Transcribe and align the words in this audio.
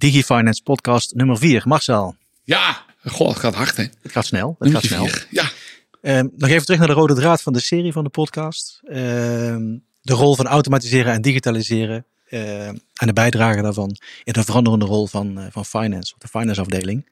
DigiFinance 0.00 0.62
podcast 0.62 1.14
nummer 1.14 1.38
4. 1.38 1.62
Marcel. 1.64 2.16
Ja, 2.44 2.84
god, 3.04 3.28
het 3.28 3.38
gaat 3.38 3.54
hard 3.54 3.76
hè. 3.76 3.84
Het 4.02 4.12
gaat 4.12 4.26
snel. 4.26 4.56
Het 4.58 4.70
gaat 4.70 4.82
snel. 4.84 5.08
Ja. 5.30 5.50
Ehm, 6.02 6.26
nog 6.36 6.50
even 6.50 6.64
terug 6.64 6.78
naar 6.78 6.88
de 6.88 6.94
rode 6.94 7.14
draad 7.14 7.42
van 7.42 7.52
de 7.52 7.60
serie 7.60 7.92
van 7.92 8.04
de 8.04 8.10
podcast. 8.10 8.80
Ehm, 8.84 9.76
de 10.02 10.12
rol 10.12 10.34
van 10.36 10.46
automatiseren 10.46 11.12
en 11.12 11.22
digitaliseren. 11.22 12.04
Uh, 12.30 12.66
en 12.66 13.06
de 13.06 13.12
bijdrage 13.12 13.62
daarvan 13.62 13.96
in 14.24 14.32
de 14.32 14.44
veranderende 14.44 14.84
rol 14.84 15.06
van, 15.06 15.38
uh, 15.38 15.44
van 15.50 15.64
finance, 15.64 16.12
of 16.14 16.18
de 16.18 16.28
finance 16.28 16.60
afdeling. 16.60 17.08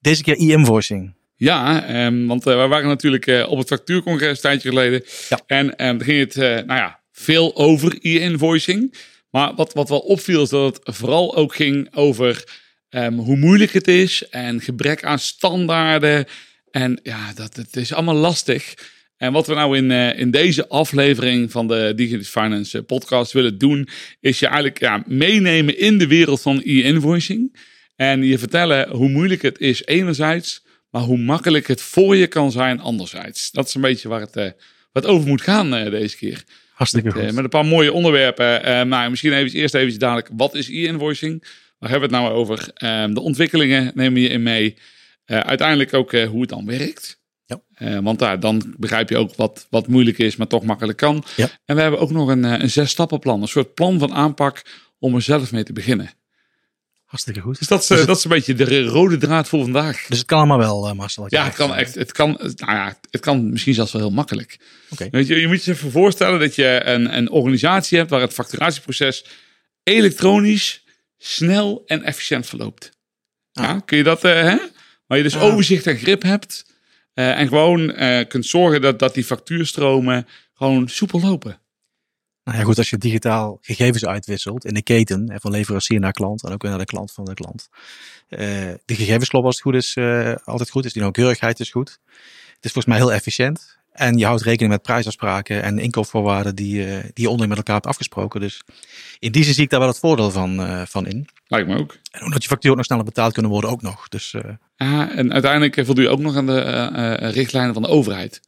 Deze 0.00 0.22
keer 0.22 0.36
e-invoicing. 0.36 1.14
Ja, 1.36 1.88
um, 2.06 2.26
want 2.26 2.46
uh, 2.46 2.62
we 2.62 2.68
waren 2.68 2.88
natuurlijk 2.88 3.46
op 3.48 3.58
het 3.58 3.68
factuurcongres 3.68 4.30
een 4.30 4.40
tijdje 4.40 4.68
geleden. 4.68 5.04
Ja. 5.28 5.40
En 5.46 5.66
daar 5.76 6.00
ging 6.00 6.18
het 6.18 6.34
nou 6.66 6.80
ja, 6.80 7.00
veel 7.12 7.56
over 7.56 7.98
e-invoicing. 8.00 8.94
Maar 9.30 9.54
wat, 9.54 9.72
wat 9.72 9.88
wel 9.88 9.98
opviel 9.98 10.42
is 10.42 10.48
dat 10.48 10.80
het 10.82 10.96
vooral 10.96 11.36
ook 11.36 11.54
ging 11.54 11.94
over 11.94 12.44
um, 12.90 13.18
hoe 13.18 13.36
moeilijk 13.36 13.72
het 13.72 13.88
is 13.88 14.28
en 14.28 14.60
gebrek 14.60 15.04
aan 15.04 15.18
standaarden. 15.18 16.26
En 16.70 17.00
ja, 17.02 17.32
dat, 17.34 17.56
het 17.56 17.76
is 17.76 17.92
allemaal 17.92 18.14
lastig. 18.14 18.74
En 19.16 19.32
wat 19.32 19.46
we 19.46 19.54
nou 19.54 19.76
in, 19.76 19.90
uh, 19.90 20.18
in 20.18 20.30
deze 20.30 20.68
aflevering 20.68 21.50
van 21.50 21.68
de 21.68 21.92
Digital 21.96 22.42
Finance 22.42 22.82
podcast 22.82 23.32
willen 23.32 23.58
doen, 23.58 23.88
is 24.20 24.38
je 24.38 24.46
eigenlijk 24.46 24.80
ja, 24.80 25.02
meenemen 25.06 25.78
in 25.78 25.98
de 25.98 26.06
wereld 26.06 26.42
van 26.42 26.60
e-invoicing. 26.64 27.56
En 27.96 28.22
je 28.22 28.38
vertellen 28.38 28.90
hoe 28.90 29.08
moeilijk 29.08 29.42
het 29.42 29.58
is 29.58 29.84
enerzijds, 29.84 30.62
maar 30.90 31.02
hoe 31.02 31.18
makkelijk 31.18 31.66
het 31.66 31.82
voor 31.82 32.16
je 32.16 32.26
kan 32.26 32.52
zijn 32.52 32.80
anderzijds. 32.80 33.50
Dat 33.50 33.66
is 33.66 33.74
een 33.74 33.80
beetje 33.80 34.08
waar 34.08 34.20
het, 34.20 34.36
uh, 34.36 34.50
wat 34.92 35.06
over 35.06 35.28
moet 35.28 35.42
gaan 35.42 35.70
deze 35.70 36.16
keer. 36.16 36.44
Hartstikke 36.80 37.08
met, 37.08 37.24
goed. 37.24 37.34
met 37.34 37.44
een 37.44 37.50
paar 37.50 37.66
mooie 37.66 37.92
onderwerpen. 37.92 38.88
maar 38.88 39.10
misschien 39.10 39.32
even, 39.32 39.58
eerst 39.58 39.74
even 39.74 39.98
dadelijk, 39.98 40.28
wat 40.32 40.54
is 40.54 40.68
e-invoicing? 40.68 41.44
Waar 41.78 41.90
hebben 41.90 42.08
we 42.08 42.16
het 42.16 42.24
nou 42.24 42.36
over? 42.36 42.70
Ehm, 42.74 43.14
de 43.14 43.20
ontwikkelingen 43.20 43.92
nemen 43.94 44.20
je 44.20 44.28
in 44.28 44.42
mee. 44.42 44.76
uiteindelijk 45.24 45.94
ook 45.94 46.12
hoe 46.12 46.40
het 46.40 46.48
dan 46.48 46.66
werkt. 46.66 47.20
Ja. 47.46 48.02
Want 48.02 48.18
daar, 48.18 48.40
dan 48.40 48.74
begrijp 48.76 49.08
je 49.08 49.16
ook 49.16 49.34
wat, 49.34 49.66
wat 49.70 49.86
moeilijk 49.86 50.18
is, 50.18 50.36
maar 50.36 50.46
toch 50.46 50.62
makkelijk 50.62 50.98
kan. 50.98 51.24
Ja. 51.36 51.48
En 51.64 51.76
we 51.76 51.82
hebben 51.82 52.00
ook 52.00 52.10
nog 52.10 52.28
een, 52.28 52.42
een 52.42 52.70
zes-stappenplan. 52.70 53.42
Een 53.42 53.48
soort 53.48 53.74
plan 53.74 53.98
van 53.98 54.12
aanpak 54.12 54.62
om 54.98 55.14
er 55.14 55.22
zelf 55.22 55.52
mee 55.52 55.62
te 55.62 55.72
beginnen. 55.72 56.10
Hartstikke 57.10 57.40
goed. 57.40 57.58
Dus 57.58 57.68
dat 57.68 57.80
is, 57.80 57.86
dus 57.86 57.98
het, 57.98 58.06
dat 58.06 58.16
is 58.16 58.24
een 58.24 58.30
beetje 58.30 58.54
de 58.54 58.84
rode 58.84 59.16
draad 59.16 59.48
voor 59.48 59.62
vandaag. 59.62 60.06
Dus 60.08 60.18
het 60.18 60.26
kan 60.26 60.38
allemaal 60.38 60.58
wel, 60.58 60.88
uh, 60.88 60.94
Marcel. 60.94 61.26
Ja, 61.28 61.44
het 61.44 61.54
kan 61.54 61.74
echt. 61.74 61.94
Het 61.94 62.12
kan, 62.12 62.30
nou 62.40 62.72
ja, 62.72 62.98
het 63.10 63.20
kan 63.20 63.50
misschien 63.50 63.74
zelfs 63.74 63.92
wel 63.92 64.02
heel 64.02 64.10
makkelijk. 64.10 64.58
Okay. 64.90 65.08
Weet 65.10 65.26
je, 65.26 65.40
je 65.40 65.46
moet 65.46 65.64
je 65.64 65.70
even 65.70 65.90
voorstellen 65.90 66.40
dat 66.40 66.54
je 66.54 66.80
een, 66.84 67.16
een 67.16 67.30
organisatie 67.30 67.98
hebt 67.98 68.10
waar 68.10 68.20
het 68.20 68.32
facturatieproces 68.32 69.24
elektronisch, 69.82 70.84
snel 71.18 71.82
en 71.86 72.02
efficiënt 72.02 72.46
verloopt. 72.46 72.90
Ah. 73.52 73.64
Ja, 73.64 73.80
kun 73.84 73.96
je 73.96 74.04
dat, 74.04 74.24
uh, 74.24 74.32
hè? 74.32 74.56
Waar 75.06 75.18
je 75.18 75.24
dus 75.24 75.36
ah. 75.36 75.42
overzicht 75.42 75.86
en 75.86 75.98
grip 75.98 76.22
hebt. 76.22 76.64
Uh, 77.14 77.38
en 77.38 77.48
gewoon 77.48 77.94
kunt 78.28 78.46
zorgen 78.46 78.80
dat, 78.80 78.98
dat 78.98 79.14
die 79.14 79.24
factuurstromen 79.24 80.26
gewoon 80.54 80.88
soepel 80.88 81.20
lopen. 81.20 81.60
Nou 82.44 82.58
ja, 82.58 82.64
goed, 82.64 82.78
als 82.78 82.90
je 82.90 82.98
digitaal 82.98 83.58
gegevens 83.60 84.06
uitwisselt 84.06 84.64
in 84.64 84.74
de 84.74 84.82
keten, 84.82 85.32
van 85.40 85.50
leverancier 85.50 86.00
naar 86.00 86.12
klant 86.12 86.44
en 86.44 86.52
ook 86.52 86.62
weer 86.62 86.70
naar 86.70 86.80
de 86.80 86.86
klant 86.86 87.12
van 87.12 87.24
de 87.24 87.34
klant. 87.34 87.68
Uh, 88.28 88.38
de 88.84 88.94
gegevens 88.94 89.28
kloppen 89.28 89.50
als 89.50 89.54
het 89.54 89.64
goed 89.64 89.74
is, 89.74 89.96
altijd 90.44 90.70
goed 90.70 90.84
is. 90.84 90.92
Die 90.92 91.02
nauwkeurigheid 91.02 91.60
is 91.60 91.70
goed. 91.70 91.98
Het 92.54 92.64
is 92.64 92.72
volgens 92.72 92.86
mij 92.86 92.96
heel 92.96 93.12
efficiënt. 93.12 93.78
En 93.92 94.18
je 94.18 94.24
houdt 94.24 94.42
rekening 94.42 94.72
met 94.72 94.82
prijsafspraken 94.82 95.62
en 95.62 95.78
inkoopvoorwaarden 95.78 96.54
die, 96.54 96.84
die 96.86 97.12
je 97.14 97.28
onderling 97.28 97.48
met 97.48 97.58
elkaar 97.58 97.74
hebt 97.74 97.86
afgesproken. 97.86 98.40
Dus 98.40 98.62
in 99.18 99.32
die 99.32 99.44
zin 99.44 99.54
zie 99.54 99.64
ik 99.64 99.70
daar 99.70 99.80
wel 99.80 99.88
het 99.88 99.98
voordeel 99.98 100.30
van, 100.30 100.60
uh, 100.60 100.82
van 100.86 101.06
in. 101.06 101.28
Lijkt 101.46 101.68
me 101.68 101.78
ook. 101.78 101.96
En 102.10 102.24
omdat 102.24 102.42
je 102.42 102.48
facturen 102.48 102.76
nog 102.76 102.86
sneller 102.86 103.04
betaald 103.04 103.32
kunnen 103.32 103.50
worden 103.50 103.70
ook 103.70 103.82
nog. 103.82 104.08
Dus, 104.08 104.32
uh... 104.32 104.42
ja, 104.76 105.10
en 105.10 105.32
uiteindelijk 105.32 105.74
voldoe 105.84 106.04
je 106.04 106.10
ook 106.10 106.20
nog 106.20 106.36
aan 106.36 106.46
de 106.46 107.14
richtlijnen 107.14 107.74
van 107.74 107.82
de 107.82 107.88
overheid. 107.88 108.40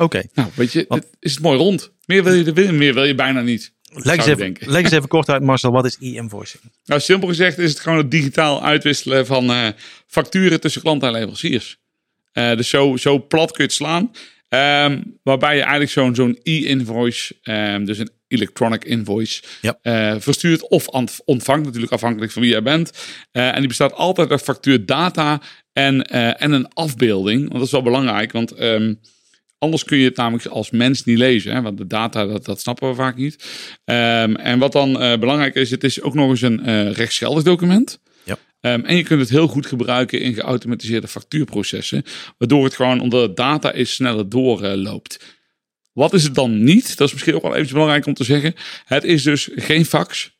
Oké. 0.00 0.16
Okay. 0.16 0.28
Nou, 0.34 0.48
weet 0.54 0.72
je, 0.72 0.84
Want... 0.88 1.06
is 1.18 1.32
het 1.32 1.42
mooi 1.42 1.58
rond. 1.58 1.92
Meer 2.06 2.24
wil 2.24 2.32
je, 2.32 2.72
meer 2.72 2.94
wil 2.94 3.04
je 3.04 3.14
bijna 3.14 3.40
niet. 3.40 3.72
Leg 3.92 4.16
eens, 4.16 4.26
even, 4.26 4.56
leg 4.60 4.82
eens 4.82 4.92
even 4.92 5.08
kort 5.16 5.28
uit, 5.28 5.42
Marcel, 5.42 5.72
wat 5.72 5.84
is 5.84 5.96
e-invoicing? 6.00 6.62
Nou, 6.84 7.00
simpel 7.00 7.28
gezegd 7.28 7.58
is 7.58 7.70
het 7.70 7.80
gewoon 7.80 7.98
het 7.98 8.10
digitaal 8.10 8.62
uitwisselen 8.62 9.26
van 9.26 9.74
facturen 10.06 10.60
tussen 10.60 10.82
klanten 10.82 11.08
en 11.08 11.14
leveranciers. 11.14 11.78
dus 12.32 12.68
zo, 12.68 12.96
zo 12.96 13.26
plat 13.26 13.52
kun 13.52 13.64
je 13.64 13.70
het 13.70 13.72
slaan. 13.72 14.10
Um, 14.54 15.18
waarbij 15.22 15.54
je 15.54 15.60
eigenlijk 15.60 15.90
zo'n 15.90 16.14
zo'n 16.14 16.38
e-invoice, 16.42 17.34
um, 17.42 17.84
dus 17.84 17.98
een 17.98 18.10
electronic 18.28 18.84
invoice, 18.84 19.42
ja. 19.60 19.78
uh, 19.82 20.20
verstuurt 20.20 20.68
of 20.68 20.88
ontvangt, 21.24 21.64
natuurlijk 21.64 21.92
afhankelijk 21.92 22.32
van 22.32 22.42
wie 22.42 22.50
jij 22.50 22.62
bent. 22.62 22.92
Uh, 23.32 23.48
en 23.48 23.58
die 23.58 23.68
bestaat 23.68 23.92
altijd 23.92 24.30
uit 24.30 24.42
factuurdata 24.42 25.40
en, 25.72 26.06
uh, 26.12 26.42
en 26.42 26.52
een 26.52 26.68
afbeelding. 26.68 27.40
Want 27.40 27.52
dat 27.52 27.62
is 27.62 27.70
wel 27.70 27.82
belangrijk, 27.82 28.32
want 28.32 28.60
um, 28.60 29.00
anders 29.60 29.84
kun 29.84 29.98
je 29.98 30.04
het 30.04 30.16
namelijk 30.16 30.46
als 30.46 30.70
mens 30.70 31.04
niet 31.04 31.18
lezen. 31.18 31.54
Hè? 31.54 31.62
Want 31.62 31.78
de 31.78 31.86
data, 31.86 32.26
dat, 32.26 32.44
dat 32.44 32.60
snappen 32.60 32.88
we 32.88 32.94
vaak 32.94 33.16
niet. 33.16 33.44
en 33.84 34.58
wat 34.58 34.72
dan 34.72 34.92
belangrijk 34.92 35.54
is, 35.54 35.70
het 35.70 35.84
is 35.84 36.00
ook 36.00 36.14
nog 36.14 36.30
eens 36.30 36.42
een 36.42 36.92
rechtsgeldig 36.92 37.42
document. 37.42 38.00
Um, 38.60 38.84
en 38.84 38.96
je 38.96 39.02
kunt 39.02 39.20
het 39.20 39.28
heel 39.28 39.46
goed 39.46 39.66
gebruiken 39.66 40.20
in 40.20 40.34
geautomatiseerde 40.34 41.08
factuurprocessen, 41.08 42.02
waardoor 42.38 42.64
het 42.64 42.74
gewoon, 42.74 43.00
omdat 43.00 43.28
de 43.28 43.34
data 43.34 43.72
is, 43.72 43.94
sneller 43.94 44.28
doorloopt. 44.28 45.38
Wat 45.92 46.12
is 46.12 46.22
het 46.22 46.34
dan 46.34 46.64
niet? 46.64 46.96
Dat 46.96 47.06
is 47.06 47.12
misschien 47.12 47.34
ook 47.34 47.42
wel 47.42 47.54
even 47.54 47.72
belangrijk 47.72 48.06
om 48.06 48.14
te 48.14 48.24
zeggen. 48.24 48.54
Het 48.84 49.04
is 49.04 49.22
dus 49.22 49.48
geen 49.54 49.84
fax. 49.84 50.38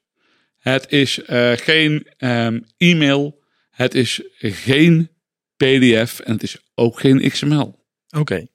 Het 0.58 0.86
is 0.88 1.18
uh, 1.18 1.52
geen 1.52 2.06
um, 2.18 2.64
e-mail. 2.76 3.42
Het 3.70 3.94
is 3.94 4.20
geen 4.38 5.10
PDF. 5.56 6.20
En 6.20 6.32
het 6.32 6.42
is 6.42 6.56
ook 6.74 7.00
geen 7.00 7.30
XML. 7.30 7.78
Oké. 8.08 8.18
Okay. 8.18 8.48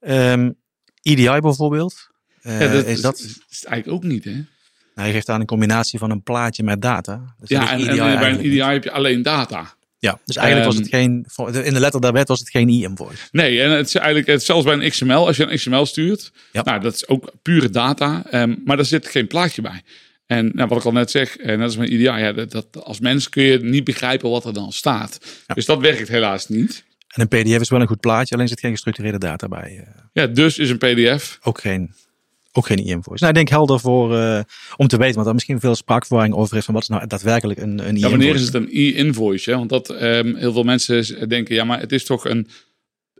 Um, 0.00 0.56
EDI 1.02 1.40
bijvoorbeeld. 1.40 2.10
Uh, 2.42 2.60
ja, 2.60 2.72
dat 2.72 2.84
is, 2.84 2.92
is, 2.92 3.00
dat... 3.00 3.18
is, 3.18 3.38
is 3.50 3.64
eigenlijk 3.64 4.04
ook 4.04 4.10
niet, 4.10 4.24
hè? 4.24 4.44
Nou, 4.94 5.08
je 5.10 5.14
geeft 5.14 5.28
aan 5.28 5.40
een 5.40 5.46
combinatie 5.46 5.98
van 5.98 6.10
een 6.10 6.22
plaatje 6.22 6.62
met 6.62 6.82
data. 6.82 7.34
Dus 7.38 7.48
ja, 7.48 7.70
en, 7.72 7.88
en 7.88 7.96
bij 7.96 8.30
een 8.30 8.38
EDI 8.38 8.62
heb 8.62 8.84
je 8.84 8.90
alleen 8.90 9.22
data. 9.22 9.76
Ja, 9.98 10.20
dus 10.24 10.36
eigenlijk 10.36 10.70
um, 10.70 10.76
was 10.76 10.86
het 10.86 10.94
geen, 10.94 11.26
in 11.64 11.74
de 11.74 11.80
letter 11.80 12.12
wet 12.12 12.28
was 12.28 12.38
het 12.38 12.50
geen 12.50 12.68
e-invoice. 12.68 13.28
Nee, 13.30 13.62
en 13.62 13.70
het 13.70 13.86
is 13.86 13.94
eigenlijk 13.94 14.26
het, 14.26 14.42
zelfs 14.42 14.64
bij 14.64 14.74
een 14.74 14.90
XML, 14.90 15.26
als 15.26 15.36
je 15.36 15.42
een 15.50 15.56
XML 15.56 15.86
stuurt, 15.86 16.32
ja. 16.52 16.62
nou, 16.62 16.80
dat 16.80 16.94
is 16.94 17.08
ook 17.08 17.32
pure 17.42 17.70
data, 17.70 18.24
um, 18.32 18.62
maar 18.64 18.76
daar 18.76 18.84
zit 18.84 19.06
geen 19.06 19.26
plaatje 19.26 19.62
bij. 19.62 19.82
En 20.26 20.50
nou, 20.54 20.68
wat 20.68 20.78
ik 20.78 20.84
al 20.84 20.92
net 20.92 21.10
zeg, 21.10 21.36
net 21.38 21.60
als 21.60 21.76
met 21.76 21.88
EDI, 21.88 22.02
ja, 22.02 22.32
dat, 22.32 22.50
dat, 22.50 22.84
als 22.84 23.00
mens 23.00 23.28
kun 23.28 23.42
je 23.42 23.58
niet 23.58 23.84
begrijpen 23.84 24.30
wat 24.30 24.44
er 24.44 24.52
dan 24.52 24.72
staat. 24.72 25.18
Ja. 25.46 25.54
Dus 25.54 25.64
dat 25.64 25.80
werkt 25.80 26.08
helaas 26.08 26.48
niet. 26.48 26.84
En 27.18 27.28
een 27.30 27.42
PDF 27.42 27.60
is 27.60 27.68
wel 27.68 27.80
een 27.80 27.86
goed 27.86 28.00
plaatje, 28.00 28.34
alleen 28.34 28.48
zit 28.48 28.60
geen 28.60 28.70
gestructureerde 28.70 29.18
data 29.18 29.48
bij. 29.48 29.84
Uh, 29.86 30.02
ja, 30.12 30.26
dus 30.26 30.58
is 30.58 30.70
een 30.70 30.78
PDF. 30.78 31.38
Ook 31.42 31.60
geen 31.60 31.94
ook 32.52 32.66
geen 32.66 32.78
e-invoice. 32.78 33.24
Nou, 33.24 33.28
ik 33.28 33.34
denk 33.34 33.48
helder 33.48 33.80
voor 33.80 34.14
uh, 34.14 34.40
om 34.76 34.88
te 34.88 34.96
weten, 34.96 35.14
want 35.14 35.26
er 35.26 35.34
misschien 35.34 35.60
veel 35.60 35.74
spraakverwarring 35.74 36.34
over 36.34 36.56
is 36.56 36.64
van 36.64 36.74
wat 36.74 36.82
is 36.82 36.88
nou 36.88 37.06
daadwerkelijk 37.06 37.60
een, 37.60 37.70
een 37.70 37.78
e-invoice. 37.78 38.04
Ja, 38.04 38.10
wanneer 38.10 38.34
is 38.34 38.42
het 38.42 38.54
een 38.54 38.68
e-invoice? 38.70 39.50
Want 39.50 39.68
dat 39.68 39.90
um, 39.90 40.36
heel 40.36 40.52
veel 40.52 40.62
mensen 40.62 41.28
denken, 41.28 41.54
ja, 41.54 41.64
maar 41.64 41.80
het 41.80 41.92
is 41.92 42.04
toch 42.04 42.24
een, 42.24 42.48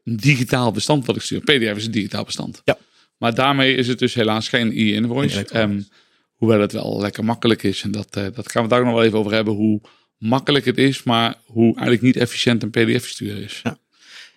een 0.05 0.17
digitaal 0.17 0.73
bestand 0.73 1.07
wat 1.07 1.17
ik 1.17 1.23
stuur. 1.23 1.41
PDF 1.41 1.77
is 1.77 1.87
een 1.87 1.91
digitaal 1.91 2.25
bestand. 2.25 2.63
Ja. 2.65 2.79
Maar 3.17 3.35
daarmee 3.35 3.75
is 3.75 3.89
het 3.89 3.99
dus 3.99 4.15
helaas 4.15 4.49
geen 4.49 4.71
e-invoice. 4.71 5.47
Um, 5.55 5.87
hoewel 6.35 6.61
het 6.61 6.73
wel 6.73 7.01
lekker 7.01 7.25
makkelijk 7.25 7.63
is. 7.63 7.83
En 7.83 7.91
dat, 7.91 8.17
uh, 8.17 8.27
dat 8.35 8.51
gaan 8.51 8.63
we 8.63 8.69
daar 8.69 8.85
nog 8.85 8.95
wel 8.95 9.05
even 9.05 9.19
over 9.19 9.33
hebben. 9.33 9.55
Hoe 9.55 9.81
makkelijk 10.19 10.65
het 10.65 10.79
is, 10.79 11.03
maar 11.03 11.35
hoe 11.45 11.65
eigenlijk 11.65 12.03
niet 12.03 12.17
efficiënt 12.17 12.63
een 12.63 12.71
PDF 12.71 13.07
sturen 13.07 13.43
is. 13.43 13.61
Ja. 13.63 13.79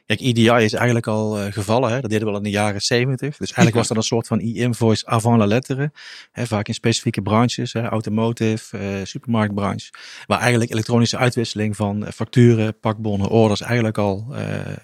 Kijk, 0.05 0.19
EDI 0.19 0.63
is 0.63 0.73
eigenlijk 0.73 1.07
al 1.07 1.39
uh, 1.39 1.51
gevallen. 1.51 1.89
Hè? 1.89 2.01
Dat 2.01 2.09
deden 2.09 2.25
we 2.25 2.31
al 2.31 2.37
in 2.37 2.43
de 2.43 2.49
jaren 2.49 2.81
70. 2.81 3.37
Dus 3.37 3.47
eigenlijk 3.47 3.75
was 3.75 3.87
dat 3.87 3.97
een 3.97 4.03
soort 4.03 4.27
van 4.27 4.39
e-invoice 4.39 5.05
avant 5.05 5.37
la 5.37 5.45
lettre. 5.45 5.91
Hè? 6.31 6.45
Vaak 6.45 6.67
in 6.67 6.73
specifieke 6.73 7.21
branches, 7.21 7.73
hè? 7.73 7.81
automotive, 7.81 8.77
uh, 8.77 9.05
supermarktbranche. 9.05 9.89
Waar 10.25 10.39
eigenlijk 10.39 10.71
elektronische 10.71 11.17
uitwisseling 11.17 11.75
van 11.75 12.05
facturen, 12.13 12.79
pakbonnen, 12.79 13.29
orders 13.29 13.61
eigenlijk 13.61 13.97
al, 13.97 14.27
uh, 14.31 14.37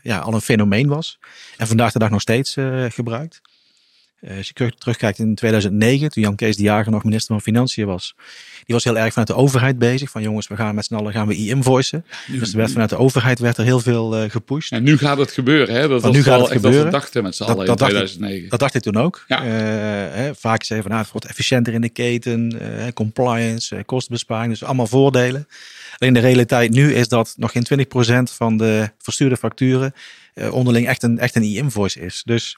ja, 0.04 0.20
al 0.20 0.34
een 0.34 0.42
fenomeen 0.42 0.88
was. 0.88 1.20
En 1.58 1.68
vandaag 1.68 1.92
de 1.92 2.00
dag 2.00 2.10
nog 2.10 2.22
steeds 2.22 2.58
gebruikt. 2.90 3.42
Uh, 4.22 4.38
als 4.38 4.52
je 4.54 4.74
terugkijkt 4.78 5.20
in 5.20 5.36
2009, 5.36 6.10
toen 6.10 6.24
Jan 6.24 6.36
Kees 6.36 6.56
de 6.56 6.64
Jager 6.64 6.92
nog 6.92 7.04
minister 7.04 7.34
van 7.34 7.42
Financiën 7.42 7.86
was. 7.86 8.16
Die 8.66 8.76
was 8.76 8.84
heel 8.84 8.98
erg 8.98 9.10
vanuit 9.10 9.28
de 9.28 9.36
overheid 9.36 9.80
bezig. 9.80 10.10
Van 10.10 10.22
jongens, 10.22 10.48
we 10.48 10.56
gaan 10.56 10.76
met 10.76 10.86
z'n 10.86 10.96
allen 10.96 11.12
gaan 11.12 11.28
we 11.28 11.34
e-invoicen. 11.34 12.06
Dus 12.28 12.52
er 12.52 12.58
werd 12.58 12.72
vanuit 12.72 12.90
de 12.90 12.98
overheid 12.98 13.40
werd 13.40 13.58
er 13.58 13.64
heel 13.64 13.80
veel 13.80 14.24
uh, 14.24 14.30
gepusht. 14.30 14.72
En 14.72 14.84
nu 14.84 14.98
gaat 14.98 15.18
het 15.18 15.32
gebeuren. 15.32 15.76
Hè? 15.76 15.88
Dat 15.88 16.02
was 16.02 16.16
nu 16.16 16.24
gaat 16.24 16.40
het 16.40 16.52
gebeuren. 16.52 16.84
Dat 16.84 16.92
dachten 16.92 17.24
met 17.24 17.36
z'n 17.36 17.44
allen 17.44 17.68
in 17.68 17.76
2009. 17.76 18.44
Ik, 18.44 18.50
dat 18.50 18.60
dacht 18.60 18.74
ik 18.74 18.82
toen 18.82 18.98
ook. 18.98 19.24
Ja. 19.28 19.44
Uh, 19.44 19.50
hè, 20.16 20.36
vaak 20.36 20.64
zei 20.64 20.82
van 20.82 20.90
nou, 20.90 21.04
het 21.04 21.12
wordt 21.12 21.28
efficiënter 21.28 21.74
in 21.74 21.82
de 21.82 21.90
keten. 21.90 22.60
compliance, 22.94 23.84
kostenbesparing. 23.86 24.52
Dus 24.52 24.64
allemaal 24.64 24.88
voordelen. 24.88 25.48
Alleen 25.98 26.14
de 26.14 26.20
realiteit 26.20 26.72
nu 26.72 26.94
is 26.94 27.08
dat 27.08 27.34
nog 27.38 27.52
geen 27.52 27.88
20% 28.30 28.34
van 28.34 28.58
de 28.58 28.90
verstuurde 28.98 29.38
facturen 29.38 29.94
onderling 30.52 30.88
echt 30.88 31.04
een, 31.04 31.20
echt 31.20 31.36
een 31.36 31.44
e-invoice 31.44 32.00
is. 32.00 32.22
Dus 32.26 32.58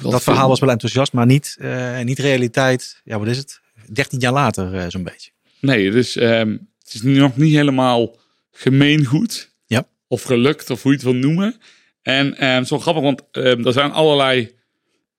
dat, 0.00 0.12
dat 0.12 0.22
verhaal 0.22 0.48
was 0.48 0.60
wel 0.60 0.70
enthousiast, 0.70 1.12
maar 1.12 1.26
niet, 1.26 1.56
uh, 1.60 2.00
niet 2.00 2.18
realiteit. 2.18 3.00
Ja, 3.04 3.18
wat 3.18 3.28
is 3.28 3.36
het? 3.36 3.60
13 3.92 4.18
jaar 4.18 4.32
later 4.32 4.74
uh, 4.74 4.84
zo'n 4.88 5.02
beetje. 5.02 5.30
Nee, 5.60 5.90
dus 5.90 6.16
um, 6.16 6.68
het 6.82 6.94
is 6.94 7.02
nog 7.02 7.36
niet 7.36 7.54
helemaal 7.54 8.16
gemeengoed. 8.52 9.54
Ja. 9.66 9.86
Of 10.06 10.22
gelukt, 10.22 10.70
of 10.70 10.82
hoe 10.82 10.92
je 10.92 10.96
het 10.96 11.06
wil 11.06 11.16
noemen. 11.16 11.56
En 12.02 12.36
ehm, 12.36 12.64
zo 12.64 12.78
grappig, 12.78 13.02
want 13.02 13.22
ehm, 13.30 13.66
er 13.66 13.72
zijn 13.72 13.92
allerlei, 13.92 14.50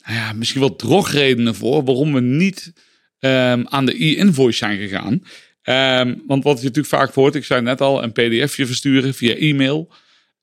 nou 0.05 0.17
ja, 0.17 0.33
misschien 0.33 0.61
wel 0.61 0.75
drogredenen 0.75 1.55
voor 1.55 1.83
waarom 1.83 2.13
we 2.13 2.21
niet 2.21 2.73
ehm, 3.19 3.63
aan 3.65 3.85
de 3.85 4.05
e-invoice 4.05 4.57
zijn 4.57 4.77
gegaan. 4.77 5.23
Ehm, 5.63 6.15
want 6.27 6.43
wat 6.43 6.57
je 6.57 6.63
natuurlijk 6.63 6.93
vaak 6.93 7.13
hoort, 7.13 7.35
ik 7.35 7.45
zei 7.45 7.61
net 7.61 7.81
al, 7.81 8.03
een 8.03 8.11
pdfje 8.11 8.65
versturen 8.65 9.13
via 9.13 9.35
e-mail. 9.35 9.91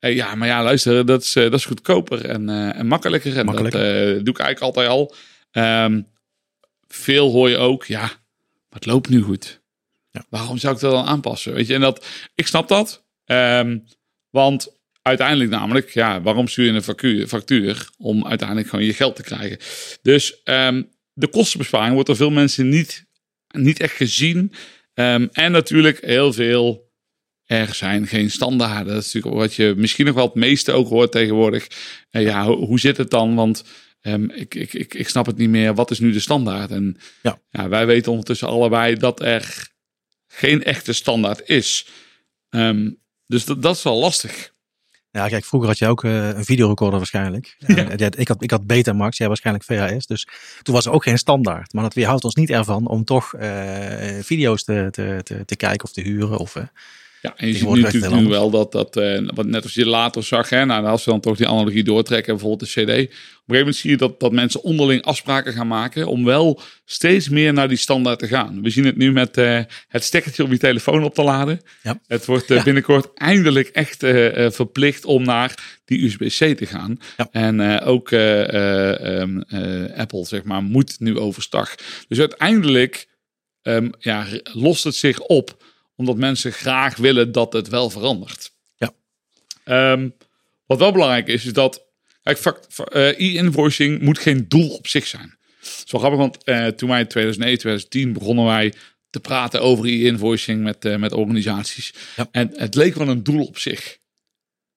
Eh, 0.01 0.15
ja, 0.15 0.35
maar 0.35 0.47
ja, 0.47 0.63
luister, 0.63 1.05
dat 1.05 1.21
is, 1.21 1.35
eh, 1.35 1.43
dat 1.43 1.53
is 1.53 1.65
goedkoper 1.65 2.25
en, 2.25 2.49
eh, 2.49 2.77
en 2.77 2.87
makkelijker. 2.87 3.37
En 3.37 3.45
dat 3.45 3.55
doe 3.55 4.33
ik 4.33 4.39
eigenlijk 4.39 4.59
altijd 4.59 4.87
al. 4.87 5.15
Ehm, 5.51 6.01
veel 6.87 7.31
hoor 7.31 7.49
je 7.49 7.57
ook, 7.57 7.85
ja, 7.85 8.01
maar 8.01 8.79
het 8.79 8.85
loopt 8.85 9.09
nu 9.09 9.21
goed. 9.21 9.61
Ja. 10.11 10.25
Waarom 10.29 10.57
zou 10.57 10.75
ik 10.75 10.81
dat 10.81 10.91
dan 10.91 11.05
aanpassen? 11.05 11.53
Weet 11.53 11.67
je, 11.67 11.73
en 11.73 11.81
dat, 11.81 12.05
ik 12.35 12.47
snap 12.47 12.67
dat. 12.67 13.05
Ehm, 13.25 13.77
want 14.29 14.79
uiteindelijk 15.01 15.49
namelijk, 15.49 15.89
ja, 15.89 16.21
waarom 16.21 16.47
stuur 16.47 16.65
je 16.65 16.71
een 16.71 16.83
factuur, 16.83 17.27
factuur? 17.27 17.89
Om 17.97 18.27
uiteindelijk 18.27 18.69
gewoon 18.69 18.85
je 18.85 18.93
geld 18.93 19.15
te 19.15 19.23
krijgen. 19.23 19.57
Dus 20.01 20.41
de 21.13 21.27
kostenbesparing 21.31 21.93
wordt 21.93 22.07
door 22.07 22.17
veel 22.17 22.31
mensen 22.31 22.69
niet, 22.69 23.05
niet 23.47 23.79
echt 23.79 23.95
gezien. 23.95 24.53
Ehm, 24.93 25.27
en 25.31 25.51
natuurlijk 25.51 26.05
heel 26.05 26.33
veel, 26.33 26.89
er 27.45 27.73
zijn 27.75 28.07
geen 28.07 28.31
standaarden. 28.31 28.93
Dat 28.93 29.03
is 29.03 29.13
natuurlijk 29.13 29.41
wat 29.43 29.53
je 29.53 29.73
misschien 29.77 30.05
nog 30.05 30.15
wel 30.15 30.25
het 30.25 30.35
meeste 30.35 30.71
ook 30.71 30.87
hoort 30.87 31.11
tegenwoordig. 31.11 31.67
Eh, 32.09 32.21
ja, 32.23 32.43
ho- 32.43 32.65
hoe 32.65 32.79
zit 32.79 32.97
het 32.97 33.09
dan? 33.09 33.35
Want 33.35 33.63
ehm, 34.01 34.29
ik, 34.29 34.55
ik, 34.55 34.73
ik, 34.73 34.93
ik 34.93 35.09
snap 35.09 35.25
het 35.25 35.37
niet 35.37 35.49
meer. 35.49 35.73
Wat 35.75 35.91
is 35.91 35.99
nu 35.99 36.11
de 36.11 36.19
standaard? 36.19 36.71
En 36.71 36.97
Ja. 37.21 37.69
wij 37.69 37.85
weten 37.85 38.11
ondertussen 38.11 38.47
allebei 38.47 38.95
dat 38.95 39.21
er 39.21 39.69
geen 40.27 40.63
echte 40.63 40.93
standaard 40.93 41.49
is. 41.49 41.87
Ehm, 42.49 42.91
dus 43.27 43.45
dat, 43.45 43.61
dat 43.61 43.75
is 43.75 43.83
wel 43.83 43.97
lastig. 43.99 44.53
Ja, 45.11 45.27
kijk, 45.27 45.45
vroeger 45.45 45.69
had 45.69 45.77
je 45.77 45.87
ook 45.87 46.03
eh, 46.03 46.27
een 46.27 46.45
videorecorder 46.45 46.97
waarschijnlijk. 46.97 47.55
En, 47.65 47.89
eh, 47.89 47.97
ja, 47.97 48.09
ik, 48.17 48.27
had, 48.27 48.43
ik 48.43 48.51
had 48.51 48.67
Betamax, 48.67 49.17
jij 49.17 49.27
waarschijnlijk 49.27 49.65
VHS. 49.65 50.05
Dus 50.05 50.27
toen 50.61 50.75
was 50.75 50.85
er 50.85 50.91
ook 50.91 51.03
geen 51.03 51.17
standaard. 51.17 51.73
Maar 51.73 51.83
dat 51.83 51.93
weerhoudt 51.93 52.23
ons 52.23 52.35
niet 52.35 52.49
ervan 52.49 52.87
om 52.87 53.03
toch 53.03 53.33
eh, 53.33 53.49
video's 54.21 54.63
te, 54.63 54.87
te, 54.91 55.19
te, 55.23 55.45
te 55.45 55.55
kijken 55.55 55.83
of 55.83 55.91
te 55.93 56.01
huren. 56.01 56.37
Of, 56.37 56.55
Ja, 57.21 57.33
en 57.35 57.47
je 57.47 57.53
ziet 57.53 57.69
nu 57.69 57.81
natuurlijk 57.81 58.15
nu 58.21 58.27
wel 58.27 58.49
dat, 58.49 58.71
dat 58.71 58.97
eh, 58.97 59.21
wat 59.25 59.45
net 59.45 59.63
als 59.63 59.73
je 59.73 59.85
later 59.85 60.23
zag, 60.23 60.49
hè, 60.49 60.65
nou, 60.65 60.85
als 60.85 61.05
we 61.05 61.11
dan 61.11 61.19
toch 61.19 61.37
die 61.37 61.47
analogie 61.47 61.83
doortrekken, 61.83 62.33
bijvoorbeeld 62.33 62.73
de 62.73 62.81
CD. 62.81 62.81
Op 62.81 62.87
een 62.87 62.97
gegeven 62.97 63.57
moment 63.57 63.75
zie 63.75 63.89
je 63.89 63.97
dat, 63.97 64.19
dat 64.19 64.31
mensen 64.31 64.63
onderling 64.63 65.01
afspraken 65.03 65.53
gaan 65.53 65.67
maken 65.67 66.07
om 66.07 66.25
wel 66.25 66.61
steeds 66.85 67.29
meer 67.29 67.53
naar 67.53 67.67
die 67.67 67.77
standaard 67.77 68.19
te 68.19 68.27
gaan. 68.27 68.61
We 68.61 68.69
zien 68.69 68.85
het 68.85 68.97
nu 68.97 69.11
met 69.11 69.37
eh, 69.37 69.59
het 69.87 70.03
stekkertje 70.03 70.43
om 70.43 70.51
je 70.51 70.57
telefoon 70.57 71.03
op 71.03 71.13
te 71.13 71.23
laden. 71.23 71.61
Ja. 71.83 71.99
Het 72.07 72.25
wordt 72.25 72.49
eh, 72.51 72.57
Ja. 72.57 72.63
binnenkort 72.63 73.07
eindelijk 73.13 73.67
echt 73.67 73.97
verplicht 74.55 75.05
om 75.05 75.23
naar 75.23 75.79
die 75.85 76.05
USB-C 76.05 76.57
te 76.57 76.65
gaan. 76.65 76.97
Ja. 77.17 77.27
En 77.31 77.81
ook 77.81 78.11
eh, 78.11 78.53
eh, 78.53 79.19
ehm, 79.21 79.39
eh, 79.41 79.97
Apple, 79.99 80.25
zeg 80.25 80.43
maar, 80.43 80.63
moet 80.63 80.99
nu 80.99 81.17
overstag. 81.17 81.75
Dus 82.07 82.19
uiteindelijk 82.19 83.07
ehm, 83.61 83.89
ja, 83.99 84.25
lost 84.43 84.83
het 84.83 84.95
zich 84.95 85.19
op 85.19 85.63
omdat 86.01 86.17
mensen 86.17 86.51
graag 86.51 86.97
willen 86.97 87.31
dat 87.31 87.53
het 87.53 87.67
wel 87.67 87.89
verandert. 87.89 88.53
Ja. 88.75 88.91
Ehm, 89.63 90.09
wat 90.65 90.79
wel 90.79 90.91
belangrijk 90.91 91.27
is, 91.27 91.45
is 91.45 91.53
dat 91.53 91.85
kijk, 92.23 92.37
eh, 92.37 93.07
e-invoicing 93.19 94.01
moet 94.01 94.19
geen 94.19 94.47
doel 94.47 94.69
op 94.69 94.87
zich 94.87 95.07
zijn. 95.07 95.37
Zo 95.85 95.97
grappig, 95.99 96.19
want 96.19 96.43
eh, 96.43 96.67
toen 96.67 96.89
wij 96.89 96.99
in 96.99 97.07
2009, 97.07 97.59
2010 97.59 98.13
begonnen 98.13 98.45
wij 98.45 98.73
te 99.09 99.19
praten 99.19 99.61
over 99.61 99.85
e-invoicing 99.85 100.63
met, 100.63 100.85
eh, 100.85 100.95
met 100.95 101.11
organisaties. 101.11 101.93
Ja. 102.15 102.27
En 102.31 102.51
het 102.55 102.75
leek 102.75 102.95
wel 102.95 103.07
een 103.07 103.23
doel 103.23 103.45
op 103.45 103.57
zich. 103.57 103.97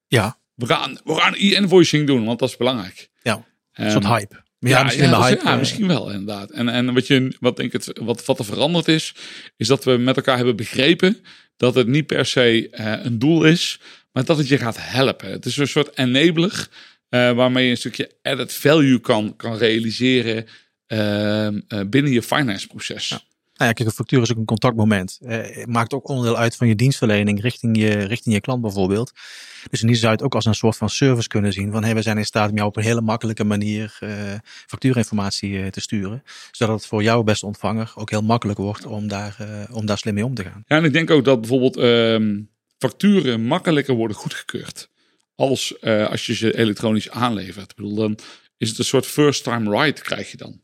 ja, 0.06 0.38
We 0.54 0.66
gaan, 0.66 0.98
we 1.04 1.14
gaan 1.14 1.34
e-invoicing 1.34 2.06
doen, 2.06 2.24
want 2.24 2.38
dat 2.38 2.48
is 2.48 2.56
belangrijk. 2.56 3.08
ja, 3.22 3.34
een 3.72 3.84
Ehm, 3.84 3.90
soort 3.92 4.06
hype. 4.06 4.42
Ja, 4.68 4.82
misschien 4.82 5.08
ja, 5.08 5.22
hype. 5.22 5.82
ja, 5.82 5.86
wel, 5.86 6.10
inderdaad. 6.10 6.50
En, 6.50 6.68
en 6.68 6.94
wat, 6.94 7.06
je, 7.06 7.36
wat, 7.40 7.56
denk 7.56 7.72
ik 7.72 7.84
het, 7.84 7.98
wat, 7.98 8.24
wat 8.24 8.38
er 8.38 8.44
veranderd 8.44 8.88
is, 8.88 9.14
is 9.56 9.66
dat 9.66 9.84
we 9.84 9.96
met 9.96 10.16
elkaar 10.16 10.36
hebben 10.36 10.56
begrepen 10.56 11.18
dat 11.56 11.74
het 11.74 11.86
niet 11.86 12.06
per 12.06 12.26
se 12.26 12.68
eh, 12.70 13.04
een 13.04 13.18
doel 13.18 13.44
is, 13.44 13.80
maar 14.12 14.24
dat 14.24 14.38
het 14.38 14.48
je 14.48 14.58
gaat 14.58 14.76
helpen. 14.80 15.30
Het 15.30 15.44
is 15.44 15.56
een 15.56 15.68
soort 15.68 15.98
enabler 15.98 16.68
eh, 17.08 17.32
waarmee 17.32 17.64
je 17.64 17.70
een 17.70 17.76
stukje 17.76 18.10
added 18.22 18.52
value 18.52 19.00
kan, 19.00 19.36
kan 19.36 19.56
realiseren 19.56 20.46
ehm, 20.86 21.60
eh, 21.68 21.80
binnen 21.86 22.12
je 22.12 22.22
finance 22.22 22.66
proces. 22.66 23.26
Nou 23.54 23.68
ja, 23.68 23.72
kijk, 23.72 23.88
een 23.88 23.94
factuur 23.94 24.22
is 24.22 24.30
ook 24.30 24.36
een 24.36 24.44
contactmoment. 24.44 25.18
Eh, 25.22 25.64
maakt 25.64 25.94
ook 25.94 26.08
onderdeel 26.08 26.36
uit 26.36 26.56
van 26.56 26.68
je 26.68 26.74
dienstverlening 26.74 27.40
richting 27.40 27.78
je, 27.78 27.90
richting 27.90 28.34
je 28.34 28.40
klant 28.40 28.62
bijvoorbeeld. 28.62 29.12
Dus 29.70 29.80
in 29.80 29.86
die 29.86 29.96
zou 29.96 30.10
je 30.10 30.16
het 30.16 30.26
ook 30.26 30.34
als 30.34 30.44
een 30.44 30.54
soort 30.54 30.76
van 30.76 30.88
service 30.88 31.28
kunnen 31.28 31.52
zien. 31.52 31.72
Van 31.72 31.84
hey, 31.84 31.94
we 31.94 32.02
zijn 32.02 32.18
in 32.18 32.24
staat 32.24 32.50
om 32.50 32.56
jou 32.56 32.68
op 32.68 32.76
een 32.76 32.82
hele 32.82 33.00
makkelijke 33.00 33.44
manier 33.44 33.96
eh, 34.00 34.34
factuurinformatie 34.66 35.62
eh, 35.62 35.66
te 35.66 35.80
sturen. 35.80 36.22
Zodat 36.50 36.76
het 36.76 36.86
voor 36.86 37.02
jouw 37.02 37.22
beste 37.22 37.46
ontvanger 37.46 37.92
ook 37.94 38.10
heel 38.10 38.22
makkelijk 38.22 38.58
wordt 38.58 38.86
om 38.86 39.08
daar, 39.08 39.36
eh, 39.38 39.76
om 39.76 39.86
daar 39.86 39.98
slim 39.98 40.14
mee 40.14 40.24
om 40.24 40.34
te 40.34 40.42
gaan. 40.42 40.64
Ja, 40.66 40.76
en 40.76 40.84
ik 40.84 40.92
denk 40.92 41.10
ook 41.10 41.24
dat 41.24 41.40
bijvoorbeeld 41.40 41.76
ehm, 41.76 42.40
facturen 42.78 43.40
makkelijker 43.40 43.94
worden 43.94 44.16
goedgekeurd. 44.16 44.88
Als, 45.34 45.78
eh, 45.78 46.10
als 46.10 46.26
je 46.26 46.34
ze 46.34 46.56
elektronisch 46.56 47.10
aanlevert. 47.10 47.70
Ik 47.70 47.76
bedoel, 47.76 47.94
dan 47.94 48.18
is 48.56 48.68
het 48.68 48.78
een 48.78 48.84
soort 48.84 49.06
first 49.06 49.44
time 49.44 49.70
right 49.70 50.00
krijg 50.00 50.30
je 50.30 50.36
dan. 50.36 50.60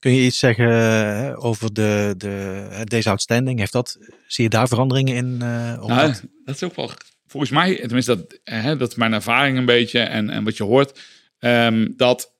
Kun 0.00 0.14
je 0.14 0.22
iets 0.22 0.38
zeggen 0.38 0.68
eh, 0.68 1.44
over 1.44 1.72
de, 1.72 2.14
de, 2.16 2.66
eh, 2.70 2.80
deze 2.84 3.08
outstanding? 3.08 3.58
Heeft 3.58 3.72
dat, 3.72 3.98
zie 4.26 4.44
je 4.44 4.50
daar 4.50 4.68
veranderingen 4.68 5.14
in? 5.14 5.32
op 5.80 5.88
Nou, 5.88 6.06
dat? 6.06 6.22
dat 6.44 6.54
is 6.54 6.62
ook 6.62 6.76
wel, 6.76 6.90
volgens 7.26 7.52
mij, 7.52 7.76
tenminste 7.76 8.16
dat, 8.16 8.38
hè, 8.44 8.76
dat 8.76 8.88
is 8.88 8.94
mijn 8.94 9.12
ervaring 9.12 9.58
een 9.58 9.64
beetje 9.64 10.00
en, 10.00 10.30
en 10.30 10.44
wat 10.44 10.56
je 10.56 10.64
hoort, 10.64 11.00
ehm, 11.38 11.88
dat 11.96 12.32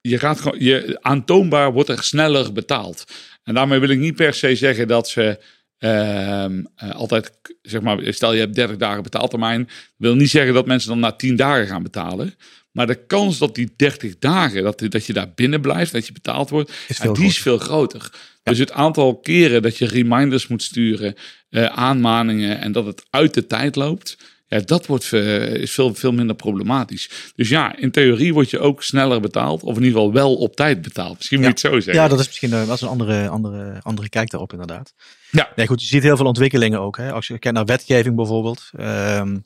je 0.00 0.18
gaat 0.18 0.40
gewoon, 0.40 0.60
je, 0.60 0.98
aantoonbaar 1.00 1.72
wordt 1.72 1.88
er 1.88 2.02
sneller 2.02 2.52
betaald. 2.52 3.04
En 3.42 3.54
daarmee 3.54 3.78
wil 3.78 3.88
ik 3.88 3.98
niet 3.98 4.14
per 4.14 4.34
se 4.34 4.56
zeggen 4.56 4.88
dat 4.88 5.08
ze 5.08 5.38
ehm, 5.78 6.64
eh, 6.74 6.90
altijd, 6.90 7.32
zeg 7.62 7.80
maar, 7.80 7.98
stel 8.12 8.32
je 8.32 8.40
hebt 8.40 8.54
30 8.54 8.76
dagen 8.76 9.02
betaaltermijn, 9.02 9.68
wil 9.96 10.14
niet 10.14 10.30
zeggen 10.30 10.54
dat 10.54 10.66
mensen 10.66 10.88
dan 10.88 10.98
na 10.98 11.12
10 11.12 11.36
dagen 11.36 11.66
gaan 11.66 11.82
betalen. 11.82 12.34
Maar 12.70 12.86
de 12.86 13.06
kans 13.06 13.38
dat 13.38 13.54
die 13.54 13.72
30 13.76 14.18
dagen, 14.18 14.62
dat, 14.62 14.82
dat 14.88 15.06
je 15.06 15.12
daar 15.12 15.32
binnen 15.34 15.60
blijft, 15.60 15.92
dat 15.92 16.06
je 16.06 16.12
betaald 16.12 16.50
wordt, 16.50 16.72
Is 16.88 16.98
die 16.98 17.26
is 17.26 17.38
veel 17.38 17.58
groter. 17.58 18.10
Dus 18.42 18.58
het 18.58 18.72
aantal 18.72 19.16
keren 19.16 19.62
dat 19.62 19.76
je 19.76 19.86
reminders 19.86 20.46
moet 20.46 20.62
sturen, 20.62 21.14
eh, 21.50 21.64
aanmaningen 21.64 22.60
en 22.60 22.72
dat 22.72 22.86
het 22.86 23.06
uit 23.10 23.34
de 23.34 23.46
tijd 23.46 23.76
loopt, 23.76 24.16
ja, 24.48 24.60
dat 24.60 24.86
wordt, 24.86 25.12
is 25.12 25.72
veel, 25.72 25.94
veel 25.94 26.12
minder 26.12 26.36
problematisch. 26.36 27.32
Dus 27.34 27.48
ja, 27.48 27.76
in 27.76 27.90
theorie 27.90 28.32
word 28.32 28.50
je 28.50 28.58
ook 28.58 28.82
sneller 28.82 29.20
betaald, 29.20 29.62
of 29.62 29.76
in 29.76 29.82
ieder 29.82 29.98
geval 29.98 30.12
wel 30.12 30.34
op 30.34 30.56
tijd 30.56 30.82
betaald. 30.82 31.16
Misschien 31.16 31.38
moet 31.38 31.46
je 31.46 31.52
het 31.52 31.60
zo 31.60 31.80
zeggen. 31.80 32.02
Ja, 32.02 32.08
dat 32.08 32.20
is 32.20 32.26
misschien 32.26 32.52
eh, 32.52 32.60
een 32.80 32.88
andere, 32.88 33.28
andere, 33.28 33.80
andere 33.82 34.08
kijk 34.08 34.30
daarop 34.30 34.52
inderdaad. 34.52 34.94
Ja. 35.30 35.52
Nee, 35.56 35.66
goed, 35.66 35.80
je 35.80 35.86
ziet 35.86 36.02
heel 36.02 36.16
veel 36.16 36.26
ontwikkelingen 36.26 36.80
ook. 36.80 36.96
Hè. 36.96 37.12
Als 37.12 37.26
je 37.26 37.38
kijkt 37.38 37.56
naar 37.56 37.64
wetgeving 37.66 38.16
bijvoorbeeld. 38.16 38.70
ehm, 38.76 39.38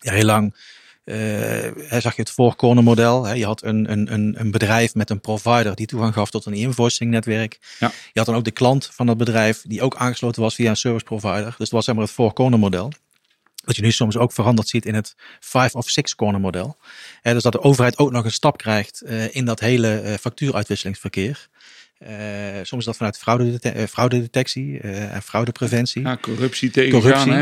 ja, 0.00 0.12
heel 0.12 0.24
lang 0.24 0.54
eh, 1.08 1.88
hè, 1.88 2.00
zag 2.00 2.16
je 2.16 2.22
het 2.22 2.30
four 2.30 2.56
corner 2.56 2.84
model. 2.84 3.24
Hè. 3.24 3.32
Je 3.32 3.44
had 3.44 3.62
een, 3.64 3.92
een, 3.92 4.40
een, 4.40 4.50
bedrijf 4.50 4.94
met 4.94 5.10
een 5.10 5.20
provider 5.20 5.74
die 5.74 5.86
toegang 5.86 6.14
gaf 6.14 6.30
tot 6.30 6.46
een 6.46 6.52
e-invoicing 6.52 7.10
netwerk. 7.10 7.58
Ja. 7.78 7.92
Je 8.12 8.18
had 8.18 8.26
dan 8.26 8.34
ook 8.34 8.44
de 8.44 8.50
klant 8.50 8.88
van 8.92 9.06
dat 9.06 9.16
bedrijf 9.16 9.62
die 9.66 9.82
ook 9.82 9.96
aangesloten 9.96 10.42
was 10.42 10.54
via 10.54 10.70
een 10.70 10.76
service 10.76 11.04
provider. 11.04 11.44
Dus 11.44 11.56
dat 11.56 11.70
was 11.70 11.84
zeg 11.84 11.94
maar 11.94 12.04
het 12.04 12.12
four 12.12 12.32
corner 12.32 12.58
model. 12.58 12.92
Wat 13.64 13.76
je 13.76 13.82
nu 13.82 13.90
soms 13.90 14.16
ook 14.16 14.32
veranderd 14.32 14.68
ziet 14.68 14.86
in 14.86 14.94
het 14.94 15.14
five 15.40 15.76
of 15.76 15.88
six 15.88 16.14
corner 16.14 16.40
model. 16.40 16.76
Dus 17.22 17.42
dat 17.42 17.52
de 17.52 17.62
overheid 17.62 17.98
ook 17.98 18.10
nog 18.10 18.24
een 18.24 18.32
stap 18.32 18.58
krijgt 18.58 19.00
eh, 19.00 19.34
in 19.34 19.44
dat 19.44 19.60
hele 19.60 20.00
eh, 20.00 20.14
factuuruitwisselingsverkeer. 20.14 21.48
Eh, 21.98 22.14
soms 22.62 22.80
is 22.80 22.84
dat 22.84 22.96
vanuit 22.96 23.18
fraudedete- 23.18 23.68
eh, 23.68 23.86
fraudedetectie 23.86 24.80
eh, 24.80 25.14
en 25.14 25.22
fraudepreventie. 25.22 26.02
Ja, 26.02 26.16
corruptie 26.20 26.70
tegengaan. 26.70 27.32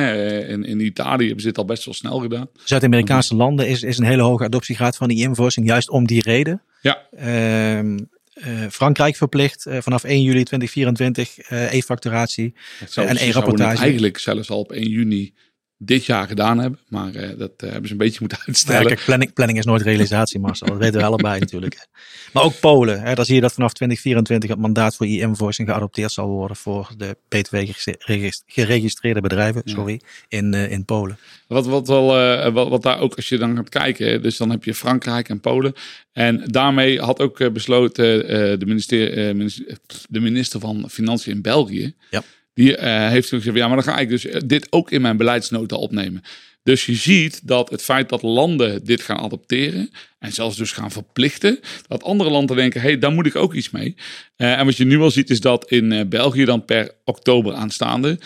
In, 0.48 0.64
in 0.64 0.80
Italië 0.80 1.24
hebben 1.24 1.40
ze 1.42 1.48
dit 1.48 1.58
al 1.58 1.64
best 1.64 1.84
wel 1.84 1.94
snel 1.94 2.18
gedaan. 2.18 2.48
Zuid-Amerikaanse 2.64 3.34
landen 3.34 3.68
is, 3.68 3.82
is 3.82 3.98
een 3.98 4.04
hele 4.04 4.22
hoge 4.22 4.44
adoptiegraad 4.44 4.96
van 4.96 5.08
die 5.08 5.22
invoicing, 5.22 5.66
juist 5.66 5.90
om 5.90 6.06
die 6.06 6.22
reden. 6.22 6.62
Ja, 6.80 7.04
Ehm, 7.16 7.98
eh, 8.34 8.50
Frankrijk 8.70 9.16
verplicht 9.16 9.66
vanaf 9.70 10.04
1 10.04 10.22
juli 10.22 10.42
2024 10.44 11.38
eh, 11.38 11.72
e-facturatie. 11.72 12.54
En 12.94 13.16
e-rapportage. 13.16 13.82
eigenlijk 13.82 14.18
zelfs 14.18 14.50
al 14.50 14.58
op 14.58 14.72
1 14.72 14.88
juni 14.88 15.32
dit 15.78 16.04
jaar 16.04 16.26
gedaan 16.26 16.58
hebben. 16.58 16.78
Maar 16.88 17.14
eh, 17.14 17.38
dat 17.38 17.52
eh, 17.56 17.68
hebben 17.70 17.86
ze 17.86 17.92
een 17.92 17.98
beetje 17.98 18.18
moeten 18.20 18.38
Ja, 18.40 18.44
uitstellen. 18.46 18.86
kijk, 18.86 19.04
planning, 19.04 19.32
planning 19.32 19.58
is 19.58 19.64
nooit 19.64 19.82
realisatie, 19.82 20.40
Marcel. 20.40 20.66
Dat 20.66 20.76
weten 20.78 21.00
we 21.00 21.06
allebei 21.06 21.38
natuurlijk. 21.46 21.86
Maar 22.32 22.42
ook 22.42 22.60
Polen. 22.60 23.00
Hè, 23.02 23.14
daar 23.14 23.24
zie 23.24 23.34
je 23.34 23.40
dat 23.40 23.52
vanaf 23.52 23.72
2024 23.72 24.50
het 24.50 24.58
mandaat 24.58 24.96
voor 24.96 25.06
e-invoicing 25.06 25.68
geadopteerd 25.68 26.12
zal 26.12 26.28
worden 26.28 26.56
voor 26.56 26.90
de 26.96 27.16
btw 27.28 27.56
geregis- 27.72 28.42
geregistreerde 28.46 29.20
bedrijven 29.20 29.62
sorry, 29.64 30.00
in, 30.28 30.54
eh, 30.54 30.70
in 30.70 30.84
Polen. 30.84 31.18
Wat, 31.46 31.66
wat, 31.66 31.88
wel, 31.88 32.06
wat, 32.52 32.68
wat 32.68 32.82
daar 32.82 33.00
ook, 33.00 33.14
als 33.14 33.28
je 33.28 33.38
dan 33.38 33.56
gaat 33.56 33.68
kijken, 33.68 34.22
dus 34.22 34.36
dan 34.36 34.50
heb 34.50 34.64
je 34.64 34.74
Frankrijk 34.74 35.28
en 35.28 35.40
Polen. 35.40 35.72
En 36.12 36.42
daarmee 36.46 37.00
had 37.00 37.20
ook 37.20 37.52
besloten 37.52 38.26
de, 38.58 38.66
minister, 38.66 39.36
minister, 39.36 39.76
de 40.08 40.20
minister 40.20 40.60
van 40.60 40.84
Financiën 40.90 41.32
in 41.32 41.42
België, 41.42 41.94
Ja. 42.10 42.22
Die 42.56 42.78
uh, 42.78 43.08
heeft 43.08 43.28
gezegd, 43.28 43.56
ja, 43.56 43.66
maar 43.66 43.76
dan 43.76 43.94
ga 43.94 43.98
ik 43.98 44.08
dus 44.08 44.26
dit 44.46 44.66
ook 44.72 44.90
in 44.90 45.00
mijn 45.00 45.16
beleidsnota 45.16 45.76
opnemen. 45.76 46.22
Dus 46.62 46.86
je 46.86 46.94
ziet 46.94 47.40
dat 47.48 47.70
het 47.70 47.82
feit 47.82 48.08
dat 48.08 48.22
landen 48.22 48.84
dit 48.84 49.00
gaan 49.02 49.18
adopteren 49.18 49.90
en 50.18 50.32
zelfs 50.32 50.56
dus 50.56 50.72
gaan 50.72 50.90
verplichten, 50.90 51.58
dat 51.86 52.02
andere 52.02 52.30
landen 52.30 52.56
denken, 52.56 52.80
hé, 52.80 52.86
hey, 52.86 52.98
daar 52.98 53.12
moet 53.12 53.26
ik 53.26 53.36
ook 53.36 53.54
iets 53.54 53.70
mee. 53.70 53.94
Uh, 54.36 54.58
en 54.58 54.64
wat 54.64 54.76
je 54.76 54.84
nu 54.84 55.00
al 55.00 55.10
ziet 55.10 55.30
is 55.30 55.40
dat 55.40 55.70
in 55.70 56.08
België 56.08 56.44
dan 56.44 56.64
per 56.64 56.90
oktober 57.04 57.54
aanstaande 57.54 58.18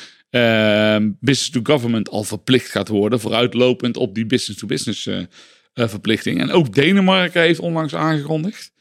business 1.21 1.51
to 1.51 1.61
government 1.63 2.11
al 2.11 2.25
verplicht 2.25 2.71
gaat 2.71 2.89
worden, 2.89 3.21
vooruitlopend 3.21 3.97
op 3.97 4.15
die 4.15 4.27
business 4.27 4.61
to 4.61 4.67
business 4.67 5.09
verplichting. 5.75 6.41
En 6.41 6.51
ook 6.51 6.75
Denemarken 6.75 7.43
heeft 7.43 7.61
onlangs 7.61 7.95
aangekondigd 7.95 8.73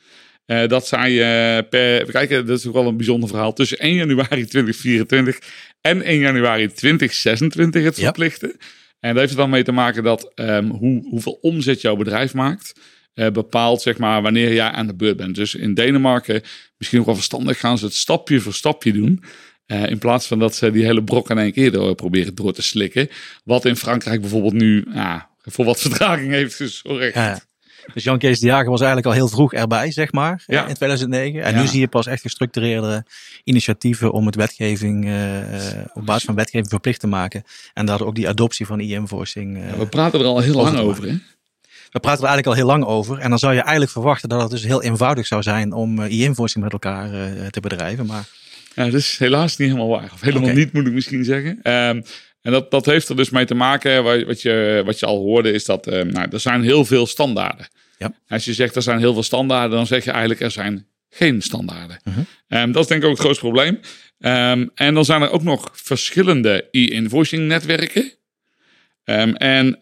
uh, 0.49 0.67
dat 0.67 0.87
zij 0.87 1.11
uh, 1.11 1.69
per, 1.69 2.11
kijken, 2.11 2.45
dat 2.45 2.59
is 2.59 2.67
ook 2.67 2.73
wel 2.73 2.87
een 2.87 2.97
bijzonder 2.97 3.29
verhaal, 3.29 3.53
tussen 3.53 3.77
1 3.77 3.93
januari 3.93 4.45
2024 4.45 5.39
en 5.81 6.01
1 6.01 6.19
januari 6.19 6.73
2026 6.73 7.83
het 7.83 7.99
verplichten. 7.99 8.57
En 8.99 9.09
dat 9.09 9.19
heeft 9.19 9.31
er 9.31 9.37
dan 9.37 9.49
mee 9.49 9.63
te 9.63 9.71
maken 9.71 10.03
dat 10.03 10.31
um, 10.35 10.69
hoe, 10.69 11.07
hoeveel 11.09 11.37
omzet 11.41 11.81
jouw 11.81 11.95
bedrijf 11.95 12.33
maakt, 12.33 12.79
uh, 13.13 13.29
bepaalt 13.29 13.81
zeg 13.81 13.97
maar 13.97 14.21
wanneer 14.21 14.53
jij 14.53 14.69
aan 14.69 14.87
de 14.87 14.95
beurt 14.95 15.17
bent. 15.17 15.35
Dus 15.35 15.55
in 15.55 15.73
Denemarken, 15.73 16.41
misschien 16.77 16.97
nog 16.97 17.07
wel 17.07 17.15
verstandig, 17.15 17.59
gaan 17.59 17.77
ze 17.77 17.85
het 17.85 17.93
stapje 17.93 18.39
voor 18.39 18.53
stapje 18.53 18.93
doen. 18.93 19.23
in 19.65 19.97
plaats 19.97 20.27
van 20.27 20.39
dat 20.39 20.55
ze 20.55 20.71
die 20.71 20.85
hele 20.85 21.03
brok 21.03 21.29
in 21.29 21.37
één 21.37 21.53
keer 21.53 21.71
door 21.71 21.95
proberen 21.95 22.35
door 22.35 22.53
te 22.53 22.61
slikken. 22.61 23.09
Wat 23.43 23.65
in 23.65 23.75
Frankrijk 23.75 24.21
bijvoorbeeld 24.21 24.53
nu 24.53 24.85
ja, 24.93 25.29
voor 25.37 25.65
wat 25.65 25.81
vertraging 25.81 26.31
heeft 26.31 26.55
gezorgd. 26.55 27.13
Ja. 27.13 27.39
Dus 27.93 28.03
Jan 28.03 28.17
Kees 28.17 28.39
de 28.39 28.45
Jager 28.45 28.69
was 28.69 28.81
eigenlijk 28.81 29.09
al 29.09 29.13
heel 29.13 29.27
vroeg 29.27 29.53
erbij, 29.53 29.91
zeg 29.91 30.11
maar, 30.11 30.43
in 30.47 30.73
2009. 30.73 31.43
En 31.43 31.55
nu 31.55 31.67
zie 31.67 31.79
je 31.79 31.87
pas 31.87 32.07
echt 32.07 32.21
gestructureerde 32.21 33.05
initiatieven 33.43 34.11
om 34.11 34.25
het 34.25 34.35
wetgeving, 34.35 35.05
uh, 35.05 35.13
op 35.93 36.05
basis 36.05 36.23
van 36.23 36.35
wetgeving 36.35 36.69
verplicht 36.69 36.99
te 36.99 37.07
maken. 37.07 37.43
En 37.73 37.85
daardoor 37.85 38.07
ook 38.07 38.15
die 38.15 38.27
adoptie 38.27 38.65
van 38.65 38.79
e-invoicing. 38.79 39.57
Uh, 39.57 39.73
we 39.73 39.87
praten 39.87 40.19
er 40.19 40.25
al 40.25 40.39
heel 40.39 40.55
lang 40.55 40.77
over, 40.77 41.03
hè? 41.03 41.17
We 41.89 41.99
praten 41.99 42.23
er 42.23 42.29
eigenlijk 42.29 42.47
al 42.47 42.65
heel 42.65 42.79
lang 42.79 42.85
over. 42.85 43.17
En 43.17 43.29
dan 43.29 43.39
zou 43.39 43.53
je 43.53 43.61
eigenlijk 43.61 43.91
verwachten 43.91 44.29
dat 44.29 44.41
het 44.41 44.51
dus 44.51 44.63
heel 44.63 44.83
eenvoudig 44.83 45.27
zou 45.27 45.41
zijn 45.41 45.73
om 45.73 46.01
e-invoicing 46.01 46.63
met 46.63 46.73
elkaar 46.73 47.09
te 47.49 47.59
bedrijven. 47.59 48.05
Maar... 48.05 48.27
Ja, 48.75 48.85
dat 48.85 48.93
is 48.93 49.17
helaas 49.17 49.57
niet 49.57 49.67
helemaal 49.67 49.89
waar. 49.89 50.09
Of 50.13 50.21
helemaal 50.21 50.53
niet, 50.53 50.73
moet 50.73 50.87
ik 50.87 50.93
misschien 50.93 51.23
zeggen. 51.23 51.71
Um, 51.73 52.03
en 52.49 52.55
dat, 52.55 52.71
dat 52.71 52.85
heeft 52.85 53.09
er 53.09 53.15
dus 53.15 53.29
mee 53.29 53.45
te 53.45 53.55
maken, 53.55 54.03
wat 54.25 54.41
je, 54.41 54.81
wat 54.85 54.99
je 54.99 55.05
al 55.05 55.17
hoorde, 55.17 55.51
is 55.51 55.65
dat 55.65 55.87
uh, 55.87 56.01
nou, 56.01 56.27
er 56.31 56.39
zijn 56.39 56.63
heel 56.63 56.85
veel 56.85 57.05
standaarden. 57.05 57.67
Ja. 57.97 58.13
Als 58.27 58.45
je 58.45 58.53
zegt 58.53 58.75
er 58.75 58.81
zijn 58.81 58.99
heel 58.99 59.13
veel 59.13 59.23
standaarden, 59.23 59.77
dan 59.77 59.87
zeg 59.87 60.03
je 60.03 60.11
eigenlijk 60.11 60.41
er 60.41 60.51
zijn 60.51 60.87
geen 61.09 61.41
standaarden. 61.41 61.99
Uh 62.03 62.13
-huh. 62.47 62.61
um, 62.61 62.71
dat 62.71 62.81
is 62.81 62.87
denk 62.87 63.01
ik 63.01 63.07
ook 63.07 63.13
het 63.13 63.23
grootste 63.23 63.43
probleem. 63.43 63.79
Um, 64.19 64.71
en 64.75 64.93
dan 64.93 65.05
zijn 65.05 65.21
er 65.21 65.31
ook 65.31 65.43
nog 65.43 65.69
verschillende 65.73 66.67
e-invoicing 66.71 67.47
netwerken. 67.47 68.13
Um, 69.03 69.35
en 69.35 69.79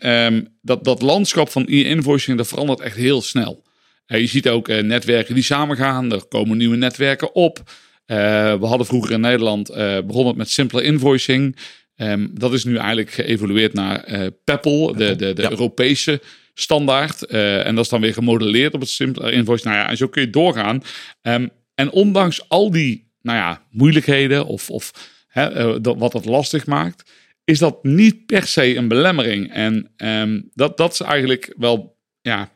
dat, 0.62 0.84
dat 0.84 1.02
landschap 1.02 1.50
van 1.50 1.66
e-invoicing 1.68 2.38
dat 2.38 2.48
verandert 2.48 2.80
echt 2.80 2.96
heel 2.96 3.22
snel. 3.22 3.64
Uh, 4.08 4.20
je 4.20 4.28
ziet 4.28 4.50
ook 4.50 4.68
uh, 4.68 4.82
netwerken 4.82 5.34
die 5.34 5.44
samengaan, 5.44 6.12
er 6.12 6.26
komen 6.26 6.58
nieuwe 6.58 6.76
netwerken 6.76 7.36
op. 7.36 7.60
Uh, 8.08 8.16
we 8.60 8.66
hadden 8.66 8.88
vroeger 8.88 9.12
in 9.12 9.22
Nederland 9.22 9.68
begonnen 10.06 10.38
met 10.38 10.50
simpele 10.50 10.84
invoicing. 10.84 11.56
Um, 12.02 12.30
dat 12.34 12.54
is 12.54 12.64
nu 12.64 12.76
eigenlijk 12.76 13.12
geëvolueerd 13.12 13.74
naar 13.74 14.12
uh, 14.12 14.28
Peppel, 14.44 14.96
de, 14.96 15.16
de, 15.16 15.34
de 15.34 15.50
Europese 15.50 16.22
standaard. 16.54 17.32
Uh, 17.32 17.66
en 17.66 17.76
dat 17.76 17.84
is 17.84 17.90
dan 17.90 18.02
weer 18.02 18.14
gemodelleerd 18.14 18.74
op 18.74 18.80
het 18.80 18.90
simpele 18.90 19.32
invoice. 19.32 19.68
Nou 19.68 19.78
ja, 19.78 19.90
en 19.90 19.98
zo 19.98 20.08
kun 20.08 20.22
je 20.22 20.30
doorgaan. 20.30 20.84
Um, 21.22 21.50
en 21.76 21.92
ondanks 21.92 22.50
al 22.50 22.72
die 22.72 23.12
nou 23.22 23.38
ja, 23.38 23.62
moeilijkheden 23.70 24.46
of, 24.46 24.70
of 24.70 24.92
hè, 25.28 25.68
uh, 25.68 25.76
dat, 25.82 25.98
wat 25.98 26.14
het 26.14 26.26
lastig 26.26 26.66
maakt, 26.66 27.12
is 27.44 27.60
dat 27.60 27.84
niet 27.84 28.26
per 28.26 28.48
se 28.48 28.76
een 28.76 28.88
belemmering. 28.88 29.54
En 29.54 29.92
um, 29.98 30.50
dat, 30.54 30.78
dat 30.78 30.94
is 30.94 31.02
eigenlijk 31.02 31.54
wel 31.58 31.98
ja, 32.22 32.52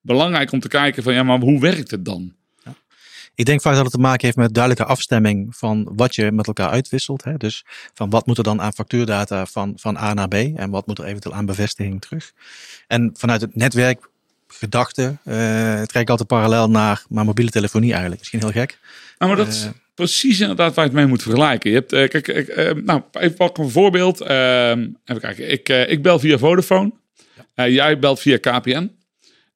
belangrijk 0.00 0.52
om 0.52 0.60
te 0.60 0.68
kijken 0.68 1.02
van 1.02 1.14
ja, 1.14 1.22
maar 1.22 1.40
hoe 1.40 1.60
werkt 1.60 1.90
het 1.90 2.04
dan? 2.04 2.35
Ik 3.36 3.44
denk 3.44 3.60
vaak 3.60 3.74
dat 3.74 3.82
het 3.82 3.92
te 3.92 3.98
maken 3.98 4.24
heeft 4.24 4.36
met 4.36 4.54
duidelijke 4.54 4.92
afstemming 4.92 5.56
van 5.56 5.88
wat 5.96 6.14
je 6.14 6.32
met 6.32 6.46
elkaar 6.46 6.68
uitwisselt. 6.68 7.24
Hè? 7.24 7.36
Dus 7.36 7.64
van 7.94 8.10
wat 8.10 8.26
moet 8.26 8.38
er 8.38 8.44
dan 8.44 8.60
aan 8.60 8.72
factuurdata 8.72 9.46
van, 9.46 9.72
van 9.76 9.96
A 9.96 10.14
naar 10.14 10.28
B 10.28 10.34
en 10.34 10.70
wat 10.70 10.86
moet 10.86 10.98
er 10.98 11.04
eventueel 11.04 11.34
aan 11.34 11.46
bevestiging 11.46 12.00
terug. 12.00 12.32
En 12.86 13.10
vanuit 13.14 13.40
het 13.40 13.56
netwerk 13.56 14.08
gedachte 14.48 15.16
uh, 15.24 15.82
trek 15.82 16.02
ik 16.02 16.10
altijd 16.10 16.28
parallel 16.28 16.70
naar, 16.70 17.04
naar 17.08 17.24
mobiele 17.24 17.50
telefonie 17.50 17.90
eigenlijk. 17.90 18.20
Misschien 18.20 18.40
heel 18.40 18.62
gek. 18.62 18.78
Nou, 19.18 19.34
maar 19.34 19.44
dat 19.44 19.54
is 19.54 19.64
uh, 19.64 19.70
precies 19.94 20.40
inderdaad 20.40 20.74
waar 20.74 20.84
je 20.84 20.90
het 20.90 21.00
mee 21.00 21.08
moet 21.08 21.22
vergelijken. 21.22 21.70
Je 21.70 21.76
hebt, 21.76 21.92
uh, 21.92 22.08
kijk, 22.08 22.28
ik, 22.28 22.84
nou, 22.84 23.02
even 23.12 23.36
pak 23.36 23.58
een 23.58 23.70
voorbeeld. 23.70 24.20
Ehm, 24.20 24.88
even 25.04 25.20
kijken. 25.20 25.50
Ik, 25.50 25.68
ik 25.68 26.02
bel 26.02 26.18
via 26.18 26.38
Vodafone. 26.38 26.92
Ja. 27.54 27.68
jij 27.68 27.98
belt 27.98 28.20
via 28.20 28.36
KPN. 28.36 28.94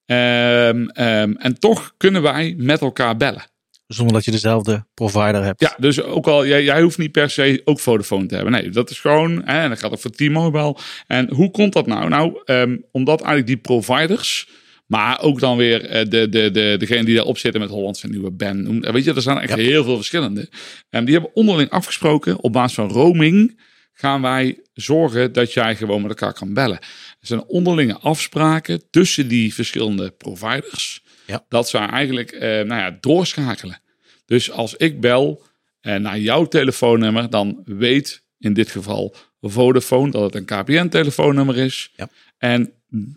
Um, 0.07 0.91
um, 1.05 1.37
en 1.37 1.59
toch 1.59 1.95
kunnen 1.97 2.23
wij 2.23 2.55
met 2.57 2.81
elkaar 2.81 3.17
bellen. 3.17 3.50
Zonder 3.93 4.15
dat 4.15 4.25
je 4.25 4.31
dezelfde 4.31 4.85
provider 4.95 5.45
hebt. 5.45 5.61
Ja, 5.61 5.75
dus 5.79 6.03
ook 6.03 6.27
al, 6.27 6.47
jij, 6.47 6.65
jij 6.65 6.83
hoeft 6.83 6.99
niet 6.99 7.13
per 7.13 7.31
se 7.31 7.61
ook 7.65 7.81
Vodafone 7.81 8.27
te 8.27 8.35
hebben. 8.35 8.53
Nee, 8.53 8.71
dat 8.71 8.91
is 8.91 9.01
gewoon, 9.01 9.45
en 9.45 9.69
dat 9.69 9.79
gaat 9.79 9.93
ook 9.93 10.01
voor 10.01 10.11
T-Mobile. 10.11 10.77
En 11.07 11.33
hoe 11.35 11.51
komt 11.51 11.73
dat 11.73 11.87
nou? 11.87 12.09
Nou, 12.09 12.43
um, 12.45 12.85
omdat 12.93 13.19
eigenlijk 13.19 13.47
die 13.47 13.57
providers, 13.57 14.49
maar 14.87 15.21
ook 15.21 15.41
dan 15.41 15.57
weer 15.57 15.85
uh, 15.85 16.11
de, 16.11 16.29
de, 16.29 16.51
de, 16.51 16.75
degene 16.79 17.05
die 17.05 17.15
daarop 17.15 17.39
zitten 17.39 17.61
met 17.61 17.71
Hollandse 17.71 18.09
nieuwe 18.09 18.33
Ben. 18.33 18.81
Weet 18.93 19.05
je, 19.05 19.15
er 19.15 19.23
zijn 19.23 19.39
echt 19.39 19.55
heel 19.55 19.85
veel 19.85 19.97
verschillende. 19.97 20.49
En 20.91 21.05
die 21.05 21.15
hebben 21.15 21.35
onderling 21.35 21.71
afgesproken 21.71 22.41
op 22.41 22.53
basis 22.53 22.75
van 22.75 22.89
roaming 22.89 23.61
gaan 23.93 24.23
wij 24.23 24.59
zorgen 24.75 25.33
dat 25.33 25.53
jij 25.53 25.77
gewoon 25.77 26.01
met 26.01 26.11
elkaar 26.11 26.33
kan 26.33 26.55
bellen. 26.55 26.79
Er 27.21 27.27
zijn 27.27 27.45
onderlinge 27.45 27.99
afspraken 27.99 28.83
tussen 28.91 29.29
die 29.29 29.55
verschillende 29.55 30.11
providers. 30.11 31.03
Ja. 31.31 31.45
Dat 31.49 31.69
ze 31.69 31.79
eigenlijk 31.79 32.33
uh, 32.33 32.41
nou 32.41 32.67
ja, 32.67 32.97
doorschakelen. 33.01 33.81
Dus 34.27 34.51
als 34.51 34.75
ik 34.75 35.01
bel 35.01 35.43
uh, 35.83 35.97
naar 35.97 36.19
jouw 36.19 36.45
telefoonnummer, 36.45 37.31
dan 37.31 37.63
weet 37.65 38.23
in 38.39 38.53
dit 38.53 38.71
geval 38.71 39.15
Vodafone 39.41 40.11
dat 40.11 40.23
het 40.23 40.35
een 40.35 40.45
KPN-telefoonnummer 40.45 41.57
is. 41.57 41.93
Ja. 41.97 42.09
En 42.39 42.73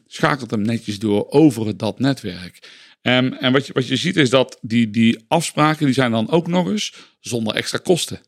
schakelt 0.07 0.51
hem 0.51 0.61
netjes 0.61 0.99
door 0.99 1.29
over 1.29 1.77
dat 1.77 1.99
netwerk. 1.99 2.69
Um, 3.01 3.33
en 3.33 3.51
wat 3.51 3.67
je, 3.67 3.73
wat 3.73 3.87
je 3.87 3.95
ziet 3.95 4.15
is 4.15 4.29
dat 4.29 4.57
die, 4.61 4.89
die 4.89 5.25
afspraken 5.27 5.85
die 5.85 5.93
zijn 5.93 6.11
dan 6.11 6.29
ook 6.29 6.47
nog 6.47 6.67
eens 6.67 6.93
zonder 7.19 7.55
extra 7.55 7.77
kosten. 7.77 8.21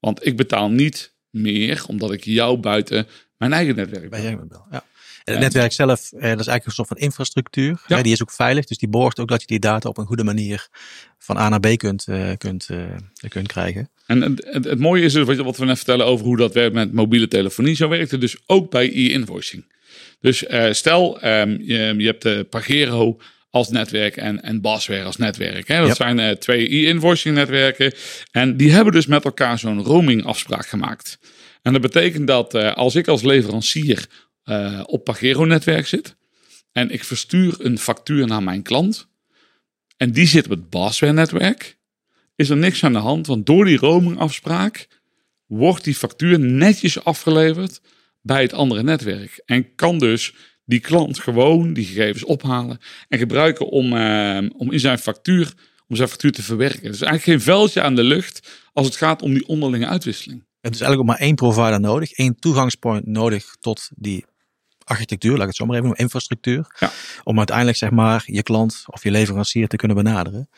Want 0.00 0.26
ik 0.26 0.36
betaal 0.36 0.70
niet 0.70 1.14
meer 1.30 1.84
omdat 1.86 2.12
ik 2.12 2.24
jou 2.24 2.58
buiten 2.58 3.06
mijn 3.36 3.52
eigen 3.52 3.76
netwerk 3.76 4.10
bel. 4.10 4.66
Ja 4.70 4.84
het 5.30 5.38
netwerk 5.38 5.72
zelf, 5.72 6.00
eh, 6.00 6.10
dat 6.10 6.22
is 6.22 6.28
eigenlijk 6.28 6.64
een 6.64 6.72
soort 6.72 6.88
van 6.88 6.96
infrastructuur. 6.96 7.80
Ja. 7.86 8.02
die 8.02 8.12
is 8.12 8.22
ook 8.22 8.32
veilig, 8.32 8.64
dus 8.64 8.78
die 8.78 8.88
borgt 8.88 9.20
ook 9.20 9.28
dat 9.28 9.40
je 9.40 9.46
die 9.46 9.58
data 9.58 9.88
op 9.88 9.98
een 9.98 10.06
goede 10.06 10.24
manier 10.24 10.68
van 11.18 11.36
A 11.36 11.48
naar 11.48 11.60
B 11.60 11.76
kunt, 11.76 12.06
uh, 12.08 12.30
kunt, 12.38 12.68
uh, 12.70 12.84
kunt 13.28 13.48
krijgen. 13.48 13.90
En 14.06 14.22
het, 14.22 14.64
het, 14.64 14.78
mooie 14.78 15.04
is 15.04 15.12
dus 15.12 15.36
wat 15.36 15.56
we 15.56 15.64
net 15.64 15.76
vertellen 15.76 16.06
over 16.06 16.26
hoe 16.26 16.36
dat 16.36 16.54
werkt 16.54 16.74
met 16.74 16.92
mobiele 16.92 17.28
telefonie. 17.28 17.74
Zo 17.74 17.88
werkt 17.88 18.10
het 18.10 18.20
dus 18.20 18.36
ook 18.46 18.70
bij 18.70 18.88
e-invoicing. 18.88 19.64
Dus 20.20 20.42
uh, 20.42 20.72
stel, 20.72 21.24
um, 21.24 21.62
je, 21.62 21.94
je 21.96 22.06
hebt 22.06 22.24
uh, 22.24 22.40
Pagero 22.50 23.20
als 23.50 23.68
netwerk 23.68 24.16
en, 24.16 24.42
en 24.42 24.60
Basware 24.60 25.04
als 25.04 25.16
netwerk. 25.16 25.68
Hè? 25.68 25.78
Dat 25.78 25.86
yep. 25.86 25.96
zijn 25.96 26.18
uh, 26.18 26.30
twee 26.30 26.68
e-invoicing 26.68 27.34
netwerken. 27.34 27.92
En 28.30 28.56
die 28.56 28.72
hebben 28.72 28.92
dus 28.92 29.06
met 29.06 29.24
elkaar 29.24 29.58
zo'n 29.58 29.82
roaming 29.82 30.24
afspraak 30.24 30.66
gemaakt. 30.66 31.18
En 31.62 31.72
dat 31.72 31.82
betekent 31.82 32.26
dat 32.26 32.54
als 32.54 32.94
ik 32.94 33.08
als 33.08 33.22
leverancier 33.22 34.06
uh, 34.48 34.82
op 34.86 35.04
Pagero-netwerk 35.04 35.86
zit. 35.86 36.16
En 36.72 36.90
ik 36.90 37.04
verstuur 37.04 37.56
een 37.58 37.78
factuur 37.78 38.26
naar 38.26 38.42
mijn 38.42 38.62
klant. 38.62 39.08
En 39.96 40.12
die 40.12 40.26
zit 40.26 40.44
op 40.44 40.50
het 40.50 40.70
Basware-netwerk. 40.70 41.78
Is 42.36 42.50
er 42.50 42.56
niks 42.56 42.84
aan 42.84 42.92
de 42.92 42.98
hand, 42.98 43.26
want 43.26 43.46
door 43.46 43.64
die 43.64 43.78
roamingafspraak 43.78 44.88
wordt 45.46 45.84
die 45.84 45.94
factuur 45.94 46.40
netjes 46.40 47.04
afgeleverd 47.04 47.80
bij 48.20 48.42
het 48.42 48.52
andere 48.52 48.82
netwerk. 48.82 49.42
En 49.44 49.74
kan 49.74 49.98
dus 49.98 50.34
die 50.64 50.80
klant 50.80 51.18
gewoon 51.18 51.72
die 51.72 51.84
gegevens 51.84 52.24
ophalen 52.24 52.78
en 53.08 53.18
gebruiken 53.18 53.68
om, 53.68 53.92
uh, 53.92 54.38
om 54.56 54.72
in 54.72 54.80
zijn 54.80 54.98
factuur, 54.98 55.52
om 55.86 55.96
zijn 55.96 56.08
factuur 56.08 56.32
te 56.32 56.42
verwerken. 56.42 56.82
Dus 56.82 57.00
eigenlijk 57.00 57.22
geen 57.22 57.40
veldje 57.40 57.82
aan 57.82 57.94
de 57.94 58.04
lucht 58.04 58.48
als 58.72 58.86
het 58.86 58.96
gaat 58.96 59.22
om 59.22 59.34
die 59.34 59.48
onderlinge 59.48 59.86
uitwisseling. 59.86 60.46
Het 60.60 60.74
is 60.74 60.80
eigenlijk 60.80 61.10
ook 61.10 61.16
maar 61.16 61.26
één 61.26 61.34
provider 61.34 61.80
nodig, 61.80 62.12
één 62.12 62.36
toegangspoint 62.38 63.06
nodig 63.06 63.56
tot 63.60 63.90
die 63.94 64.24
architectuur, 64.88 65.32
laat 65.32 65.40
ik 65.40 65.46
het 65.46 65.56
zo 65.56 65.64
maar 65.64 65.74
even 65.74 65.86
noemen, 65.86 66.04
infrastructuur. 66.04 66.66
Ja. 66.78 66.90
Om 67.24 67.36
uiteindelijk 67.36 67.76
zeg 67.76 67.90
maar 67.90 68.22
je 68.26 68.42
klant 68.42 68.84
of 68.86 69.02
je 69.02 69.10
leverancier 69.10 69.68
te 69.68 69.76
kunnen 69.76 69.96
benaderen. 69.96 70.48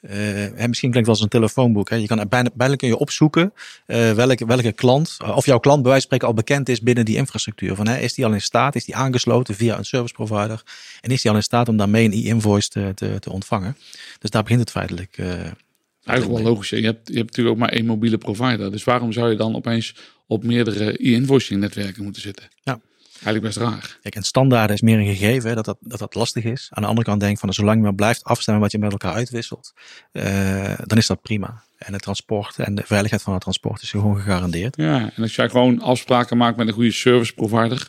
Uh, 0.00 0.66
misschien 0.66 0.90
klinkt 0.90 1.08
als 1.08 1.20
een 1.20 1.28
telefoonboek. 1.28 1.90
Hè. 1.90 1.96
Je 1.96 2.06
kan 2.06 2.28
bijna, 2.28 2.50
bijna 2.54 2.74
kun 2.74 2.88
je 2.88 2.96
opzoeken 2.96 3.52
uh, 3.86 4.12
welke, 4.12 4.46
welke 4.46 4.72
klant, 4.72 5.16
of 5.34 5.46
jouw 5.46 5.58
klant 5.58 5.82
bij 5.82 5.90
wijze 5.90 6.06
van 6.08 6.18
spreken 6.18 6.26
al 6.26 6.34
bekend 6.34 6.68
is 6.68 6.80
binnen 6.80 7.04
die 7.04 7.16
infrastructuur. 7.16 7.74
Van, 7.74 7.88
hè, 7.88 7.98
is 7.98 8.14
die 8.14 8.24
al 8.24 8.32
in 8.32 8.40
staat, 8.40 8.74
is 8.74 8.84
die 8.84 8.96
aangesloten 8.96 9.54
via 9.54 9.78
een 9.78 9.84
service 9.84 10.14
provider 10.14 10.62
en 11.00 11.10
is 11.10 11.22
die 11.22 11.30
al 11.30 11.36
in 11.36 11.42
staat 11.42 11.68
om 11.68 11.76
daarmee 11.76 12.04
een 12.04 12.12
e-invoice 12.12 12.68
te, 12.68 12.92
te, 12.94 13.18
te, 13.18 13.32
ontvangen. 13.32 13.76
Dus 14.18 14.30
daar 14.30 14.42
begint 14.42 14.60
het 14.60 14.70
feitelijk 14.70 15.18
Eigenlijk 16.08 16.42
wel 16.42 16.52
logisch. 16.52 16.68
Je 16.68 16.84
hebt, 16.84 17.08
je 17.08 17.16
hebt 17.16 17.26
natuurlijk 17.26 17.54
ook 17.56 17.62
maar 17.62 17.72
één 17.72 17.86
mobiele 17.86 18.18
provider. 18.18 18.70
Dus 18.70 18.84
waarom 18.84 19.12
zou 19.12 19.30
je 19.30 19.36
dan 19.36 19.56
opeens 19.56 19.94
op 20.26 20.44
meerdere 20.44 20.92
e-invoicing 20.92 21.60
netwerken 21.60 22.02
moeten 22.02 22.22
zitten? 22.22 22.48
Ja. 22.62 22.80
Eigenlijk 23.24 23.44
best 23.44 23.56
raar. 23.56 23.98
Kijk, 24.02 24.14
en 24.14 24.22
standaard 24.22 24.70
is 24.70 24.80
meer 24.80 24.98
een 24.98 25.16
gegeven, 25.16 25.48
hè, 25.48 25.54
dat, 25.54 25.64
dat, 25.64 25.76
dat 25.80 25.98
dat 25.98 26.14
lastig 26.14 26.44
is. 26.44 26.68
Aan 26.70 26.82
de 26.82 26.88
andere 26.88 27.06
kant 27.06 27.20
denk 27.20 27.32
ik 27.32 27.38
van, 27.38 27.52
zolang 27.52 27.76
je 27.76 27.82
maar 27.82 27.94
blijft 27.94 28.24
afstemmen 28.24 28.62
wat 28.62 28.72
je 28.72 28.78
met 28.78 28.92
elkaar 28.92 29.12
uitwisselt, 29.12 29.72
uh, 30.12 30.78
dan 30.84 30.98
is 30.98 31.06
dat 31.06 31.22
prima. 31.22 31.62
En 31.78 31.92
het 31.92 32.02
transport 32.02 32.58
en 32.58 32.74
de 32.74 32.82
veiligheid 32.84 33.22
van 33.22 33.32
het 33.32 33.42
transport 33.42 33.82
is 33.82 33.90
gewoon 33.90 34.16
gegarandeerd. 34.16 34.76
Ja, 34.76 35.10
en 35.14 35.22
als 35.22 35.34
jij 35.34 35.48
gewoon 35.48 35.80
afspraken 35.80 36.36
maakt 36.36 36.56
met 36.56 36.68
een 36.68 36.74
goede 36.74 36.92
service 36.92 37.34
provider, 37.34 37.88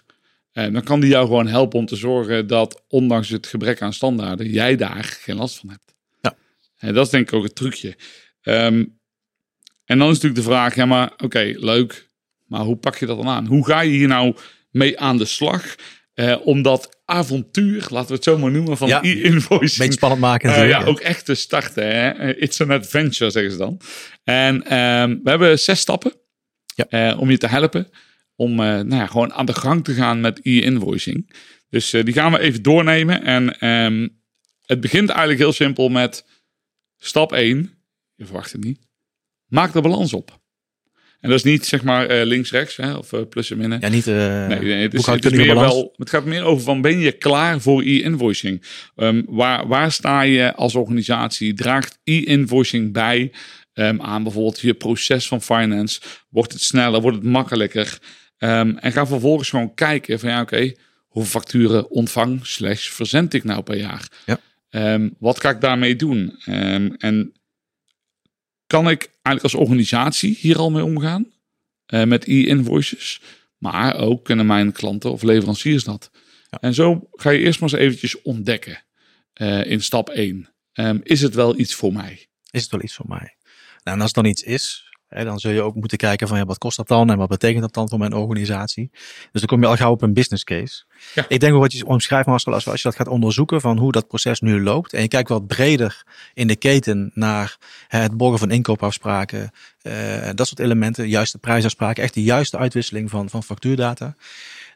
uh, 0.53 0.73
dan 0.73 0.83
kan 0.83 0.99
die 0.99 1.09
jou 1.09 1.25
gewoon 1.25 1.47
helpen 1.47 1.79
om 1.79 1.85
te 1.85 1.95
zorgen 1.95 2.47
dat, 2.47 2.83
ondanks 2.87 3.29
het 3.29 3.47
gebrek 3.47 3.81
aan 3.81 3.93
standaarden, 3.93 4.49
jij 4.49 4.75
daar 4.75 5.03
geen 5.03 5.35
last 5.35 5.59
van 5.59 5.69
hebt. 5.69 5.95
Ja. 6.21 6.35
En 6.77 6.93
dat 6.93 7.05
is 7.05 7.11
denk 7.11 7.27
ik 7.27 7.33
ook 7.33 7.43
het 7.43 7.55
trucje. 7.55 7.97
Um, 8.43 8.97
en 9.85 9.97
dan 9.97 10.07
is 10.07 10.13
natuurlijk 10.13 10.35
de 10.35 10.51
vraag, 10.51 10.75
ja 10.75 10.85
maar 10.85 11.13
oké, 11.17 11.53
leuk, 11.55 12.09
maar 12.45 12.61
hoe 12.61 12.75
pak 12.75 12.95
je 12.95 13.05
dat 13.05 13.17
dan 13.17 13.27
aan? 13.27 13.45
Hoe 13.45 13.65
ga 13.65 13.81
je 13.81 13.91
hier 13.91 14.07
nou 14.07 14.35
mee 14.71 14.99
aan 14.99 15.17
de 15.17 15.25
slag. 15.25 15.75
Uh, 16.15 16.35
om 16.43 16.61
dat 16.61 16.99
avontuur, 17.05 17.85
laten 17.89 18.07
we 18.07 18.13
het 18.13 18.23
zo 18.23 18.37
maar 18.37 18.51
noemen, 18.51 18.77
van 18.77 18.87
ja, 18.87 19.03
e-invoicing. 19.03 19.77
Beetje 19.77 19.91
spannend 19.91 20.21
maken. 20.21 20.49
Uh, 20.49 20.69
ja, 20.69 20.83
ook 20.83 20.99
echt 20.99 21.25
te 21.25 21.35
starten. 21.35 21.85
Hè? 21.85 22.09
Eh, 22.09 22.41
it's 22.41 22.61
an 22.61 22.71
adventure, 22.71 23.31
zeggen 23.31 23.51
ze 23.51 23.57
dan. 23.57 23.81
En 24.23 24.55
um, 24.77 25.19
we 25.23 25.29
hebben 25.29 25.59
zes 25.59 25.79
stappen 25.79 26.13
ja. 26.75 27.11
uh, 27.11 27.19
om 27.19 27.29
je 27.29 27.37
te 27.37 27.47
helpen. 27.47 27.89
Om 28.35 28.55
nou 28.55 28.95
ja, 28.95 29.05
gewoon 29.05 29.33
aan 29.33 29.45
de 29.45 29.53
gang 29.53 29.83
te 29.83 29.93
gaan 29.93 30.21
met 30.21 30.39
e-invoicing. 30.43 31.33
Dus 31.69 31.89
die 31.89 32.13
gaan 32.13 32.31
we 32.31 32.39
even 32.39 32.61
doornemen. 32.61 33.23
En 33.23 33.67
um, 33.67 34.21
het 34.65 34.79
begint 34.79 35.09
eigenlijk 35.09 35.39
heel 35.39 35.53
simpel 35.53 35.89
met 35.89 36.25
stap 36.97 37.33
1. 37.33 37.71
Je 38.15 38.25
verwacht 38.25 38.51
het 38.51 38.63
niet. 38.63 38.79
Maak 39.47 39.73
de 39.73 39.81
balans 39.81 40.13
op. 40.13 40.39
En 41.19 41.29
dat 41.29 41.37
is 41.37 41.43
niet 41.43 41.65
zeg 41.65 41.83
maar 41.83 42.19
uh, 42.19 42.25
links-rechts 42.25 42.79
of 42.79 43.11
uh, 43.11 43.21
plus 43.29 43.51
en 43.51 43.57
minnen. 43.57 43.79
Ja, 43.81 43.87
niet. 43.87 44.07
Uh, 44.07 44.47
nee, 44.47 44.59
nee, 44.59 44.81
het, 44.81 44.93
is, 44.93 45.05
het, 45.05 45.25
is 45.25 45.31
meer 45.31 45.55
wel, 45.55 45.93
het 45.95 46.09
gaat 46.09 46.25
meer 46.25 46.43
over 46.43 46.63
van 46.63 46.81
ben 46.81 46.99
je 46.99 47.11
klaar 47.11 47.61
voor 47.61 47.81
e-invoicing? 47.81 48.63
Um, 48.95 49.25
waar, 49.27 49.67
waar 49.67 49.91
sta 49.91 50.21
je 50.21 50.55
als 50.55 50.75
organisatie? 50.75 51.53
Draagt 51.53 51.99
e-invoicing 52.03 52.93
bij 52.93 53.31
um, 53.73 54.01
aan 54.01 54.23
bijvoorbeeld 54.23 54.59
je 54.59 54.73
proces 54.73 55.27
van 55.27 55.41
finance? 55.41 56.01
Wordt 56.29 56.53
het 56.53 56.61
sneller? 56.61 57.01
Wordt 57.01 57.17
het 57.17 57.25
makkelijker? 57.25 57.99
Um, 58.37 58.77
en 58.77 58.91
ga 58.91 59.07
vervolgens 59.07 59.49
gewoon 59.49 59.73
kijken 59.73 60.19
van 60.19 60.29
ja, 60.29 60.41
oké, 60.41 60.55
okay, 60.55 60.77
hoeveel 61.07 61.31
facturen 61.31 61.89
ontvang 61.89 62.39
slash 62.45 62.89
verzend 62.89 63.33
ik 63.33 63.43
nou 63.43 63.61
per 63.61 63.77
jaar? 63.77 64.07
Ja. 64.25 64.99
wat 65.19 65.39
ga 65.39 65.49
ik 65.49 65.61
daarmee 65.61 65.95
doen? 65.95 66.35
en 66.97 67.33
kan 68.69 68.89
ik 68.89 69.01
eigenlijk 69.21 69.43
als 69.43 69.53
organisatie 69.53 70.37
hier 70.39 70.57
al 70.57 70.71
mee 70.71 70.83
omgaan 70.83 71.31
uh, 71.93 72.03
met 72.03 72.27
e-invoices. 72.27 73.21
Maar 73.57 73.95
ook 73.95 74.25
kunnen 74.25 74.45
mijn 74.45 74.71
klanten 74.71 75.11
of 75.11 75.21
leveranciers 75.21 75.83
dat. 75.83 76.11
Ja. 76.49 76.57
En 76.61 76.73
zo 76.73 77.09
ga 77.11 77.29
je 77.29 77.39
eerst 77.39 77.59
maar 77.59 77.69
eens 77.69 77.81
eventjes 77.81 78.21
ontdekken 78.21 78.83
uh, 79.41 79.65
in 79.65 79.81
stap 79.81 80.09
1. 80.09 80.35
Um, 80.35 80.47
ehm, 80.73 80.99
is 81.03 81.21
het 81.21 81.35
wel 81.35 81.59
iets 81.59 81.75
voor 81.75 81.93
mij? 81.93 82.27
Is 82.51 82.61
het 82.61 82.71
wel 82.71 82.83
iets 82.83 82.93
voor 82.93 83.07
mij? 83.07 83.35
Nou, 83.83 83.97
en 83.97 84.01
als 84.01 84.03
het 84.03 84.13
dan 84.13 84.25
iets 84.25 84.43
is, 84.43 84.88
Dan 85.09 85.39
zul 85.39 85.51
je 85.51 85.61
ook 85.61 85.75
moeten 85.75 85.97
kijken 85.97 86.27
van 86.27 86.37
ja, 86.37 86.45
wat 86.45 86.57
kost 86.57 86.77
dat 86.77 86.87
dan 86.87 87.09
en 87.09 87.17
wat 87.17 87.29
betekent 87.29 87.61
dat 87.61 87.73
dan 87.73 87.89
voor 87.89 87.99
mijn 87.99 88.13
organisatie. 88.13 88.89
Dus 89.31 89.41
dan 89.41 89.45
kom 89.45 89.61
je 89.61 89.67
al 89.67 89.75
gauw 89.75 89.91
op 89.91 90.01
een 90.01 90.13
business 90.13 90.43
case. 90.43 90.83
Ja. 91.13 91.25
Ik 91.27 91.39
denk 91.39 91.53
ook 91.53 91.61
wat 91.61 91.73
je 91.73 91.85
omschrijft 91.85 92.27
Marcel, 92.27 92.53
als, 92.53 92.67
als 92.67 92.81
je 92.81 92.87
dat 92.87 92.97
gaat 92.97 93.07
onderzoeken 93.07 93.61
van 93.61 93.77
hoe 93.77 93.91
dat 93.91 94.07
proces 94.07 94.39
nu 94.39 94.61
loopt. 94.61 94.93
En 94.93 95.01
je 95.01 95.07
kijkt 95.07 95.29
wat 95.29 95.47
breder 95.47 96.03
in 96.33 96.47
de 96.47 96.55
keten 96.55 97.11
naar 97.13 97.57
het 97.87 98.17
borgen 98.17 98.39
van 98.39 98.51
inkoopafspraken. 98.51 99.51
Uh, 99.83 100.29
dat 100.35 100.47
soort 100.47 100.59
elementen, 100.59 101.09
juiste 101.09 101.37
prijsafspraken, 101.37 102.03
echt 102.03 102.13
de 102.13 102.23
juiste 102.23 102.57
uitwisseling 102.57 103.09
van, 103.09 103.29
van 103.29 103.43
factuurdata. 103.43 104.15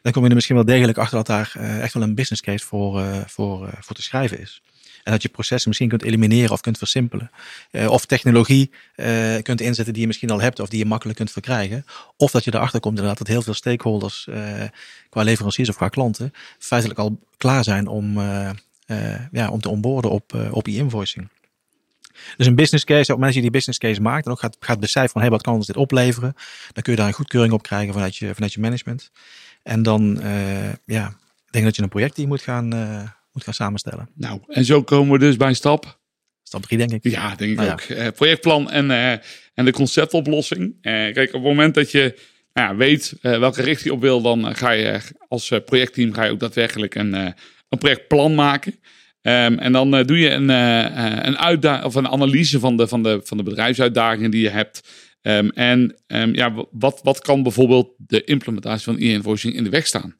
Dan 0.02 0.12
kom 0.12 0.22
je 0.22 0.28
er 0.28 0.34
misschien 0.34 0.56
wel 0.56 0.64
degelijk 0.64 0.98
achter 0.98 1.16
dat 1.16 1.26
daar 1.26 1.54
uh, 1.58 1.82
echt 1.82 1.94
wel 1.94 2.02
een 2.02 2.14
business 2.14 2.42
case 2.42 2.66
voor, 2.66 3.00
uh, 3.00 3.16
voor, 3.26 3.70
voor 3.80 3.96
te 3.96 4.02
schrijven 4.02 4.40
is. 4.40 4.62
En 5.04 5.12
dat 5.12 5.22
je 5.22 5.28
processen 5.28 5.68
misschien 5.68 5.88
kunt 5.88 6.02
elimineren 6.02 6.50
of 6.50 6.60
kunt 6.60 6.78
versimpelen. 6.78 7.30
Uh, 7.70 7.90
of 7.90 8.06
technologie 8.06 8.70
uh, 8.96 9.36
kunt 9.42 9.60
inzetten 9.60 9.92
die 9.92 10.02
je 10.02 10.08
misschien 10.08 10.30
al 10.30 10.40
hebt 10.40 10.60
of 10.60 10.68
die 10.68 10.78
je 10.78 10.84
makkelijk 10.84 11.18
kunt 11.18 11.30
verkrijgen. 11.30 11.84
Of 12.16 12.30
dat 12.30 12.44
je 12.44 12.54
erachter 12.54 12.80
komt 12.80 12.94
inderdaad 12.94 13.18
dat 13.18 13.26
heel 13.26 13.42
veel 13.42 13.54
stakeholders 13.54 14.26
uh, 14.30 14.62
qua 15.08 15.22
leveranciers 15.22 15.68
of 15.68 15.76
qua 15.76 15.88
klanten 15.88 16.32
feitelijk 16.58 17.00
al 17.00 17.18
klaar 17.36 17.64
zijn 17.64 17.86
om, 17.86 18.18
ja, 19.30 19.48
om 19.50 19.60
te 19.60 19.68
onboorden 19.68 20.10
op, 20.10 20.48
op 20.50 20.66
e-invoicing. 20.66 21.28
Dus 22.36 22.46
een 22.46 22.54
business 22.54 22.84
case, 22.84 23.14
op 23.14 23.20
het 23.20 23.34
je 23.34 23.40
die 23.40 23.50
business 23.50 23.78
case 23.78 24.00
maakt 24.00 24.26
en 24.26 24.32
ook 24.32 24.40
gaat, 24.40 24.56
gaat 24.60 24.90
van 25.10 25.20
hey, 25.20 25.30
wat 25.30 25.42
kan 25.42 25.54
ons 25.54 25.66
dit 25.66 25.76
opleveren, 25.76 26.34
dan 26.72 26.82
kun 26.82 26.92
je 26.92 26.98
daar 26.98 27.08
een 27.08 27.14
goedkeuring 27.14 27.52
op 27.52 27.62
krijgen 27.62 27.92
vanuit 27.92 28.16
je, 28.16 28.34
vanuit 28.34 28.52
je 28.52 28.60
management. 28.60 29.10
En 29.62 29.82
dan 29.82 30.20
ja, 30.84 31.06
ik 31.46 31.52
denk 31.52 31.64
dat 31.64 31.76
je 31.76 31.82
een 31.82 31.88
projectteam 31.88 32.28
moet 32.28 32.42
gaan, 32.42 32.72
moet 33.34 33.44
gaan 33.44 33.54
samenstellen. 33.54 34.08
Nou, 34.14 34.40
en 34.46 34.64
zo 34.64 34.82
komen 34.82 35.12
we 35.12 35.18
dus 35.18 35.36
bij 35.36 35.54
stap. 35.54 36.00
Stap 36.42 36.62
3, 36.62 36.78
denk 36.78 36.90
ik. 36.90 37.12
Ja, 37.12 37.34
denk 37.34 37.50
ik 37.50 37.56
nou 37.56 37.70
ook. 37.70 37.80
Ja. 37.80 38.04
Uh, 38.04 38.10
projectplan 38.10 38.70
en, 38.70 38.90
uh, 38.90 39.12
en 39.54 39.64
de 39.64 39.72
conceptoplossing. 39.72 40.62
Uh, 40.62 40.92
kijk, 41.12 41.26
op 41.26 41.32
het 41.32 41.42
moment 41.42 41.74
dat 41.74 41.90
je 41.90 42.18
nou 42.52 42.68
ja, 42.68 42.76
weet 42.76 43.14
welke 43.20 43.62
richting 43.62 43.84
je 43.84 43.92
op 43.92 44.00
wil, 44.00 44.22
dan 44.22 44.56
ga 44.56 44.70
je 44.70 45.00
als 45.28 45.52
projectteam 45.64 46.12
ga 46.12 46.24
je 46.24 46.30
ook 46.30 46.40
daadwerkelijk 46.40 46.94
een, 46.94 47.12
een 47.12 47.78
projectplan 47.78 48.34
maken. 48.34 48.72
Um, 49.22 49.58
en 49.58 49.72
dan 49.72 49.90
doe 49.90 50.18
je 50.18 50.30
een, 50.30 50.48
een, 50.48 51.38
uitdaging 51.38 51.84
of 51.84 51.94
een 51.94 52.08
analyse 52.08 52.58
van 52.60 52.76
de, 52.76 52.88
van, 52.88 53.02
de, 53.02 53.20
van 53.24 53.36
de 53.36 53.42
bedrijfsuitdagingen 53.42 54.30
die 54.30 54.42
je 54.42 54.48
hebt. 54.48 54.88
Um, 55.22 55.50
en 55.50 55.96
um, 56.06 56.34
ja, 56.34 56.66
wat, 56.70 57.00
wat 57.02 57.20
kan 57.20 57.42
bijvoorbeeld 57.42 57.94
de 57.96 58.24
implementatie 58.24 58.84
van 58.84 58.96
e-invoicing 58.96 59.54
in 59.54 59.64
de 59.64 59.70
weg 59.70 59.86
staan? 59.86 60.18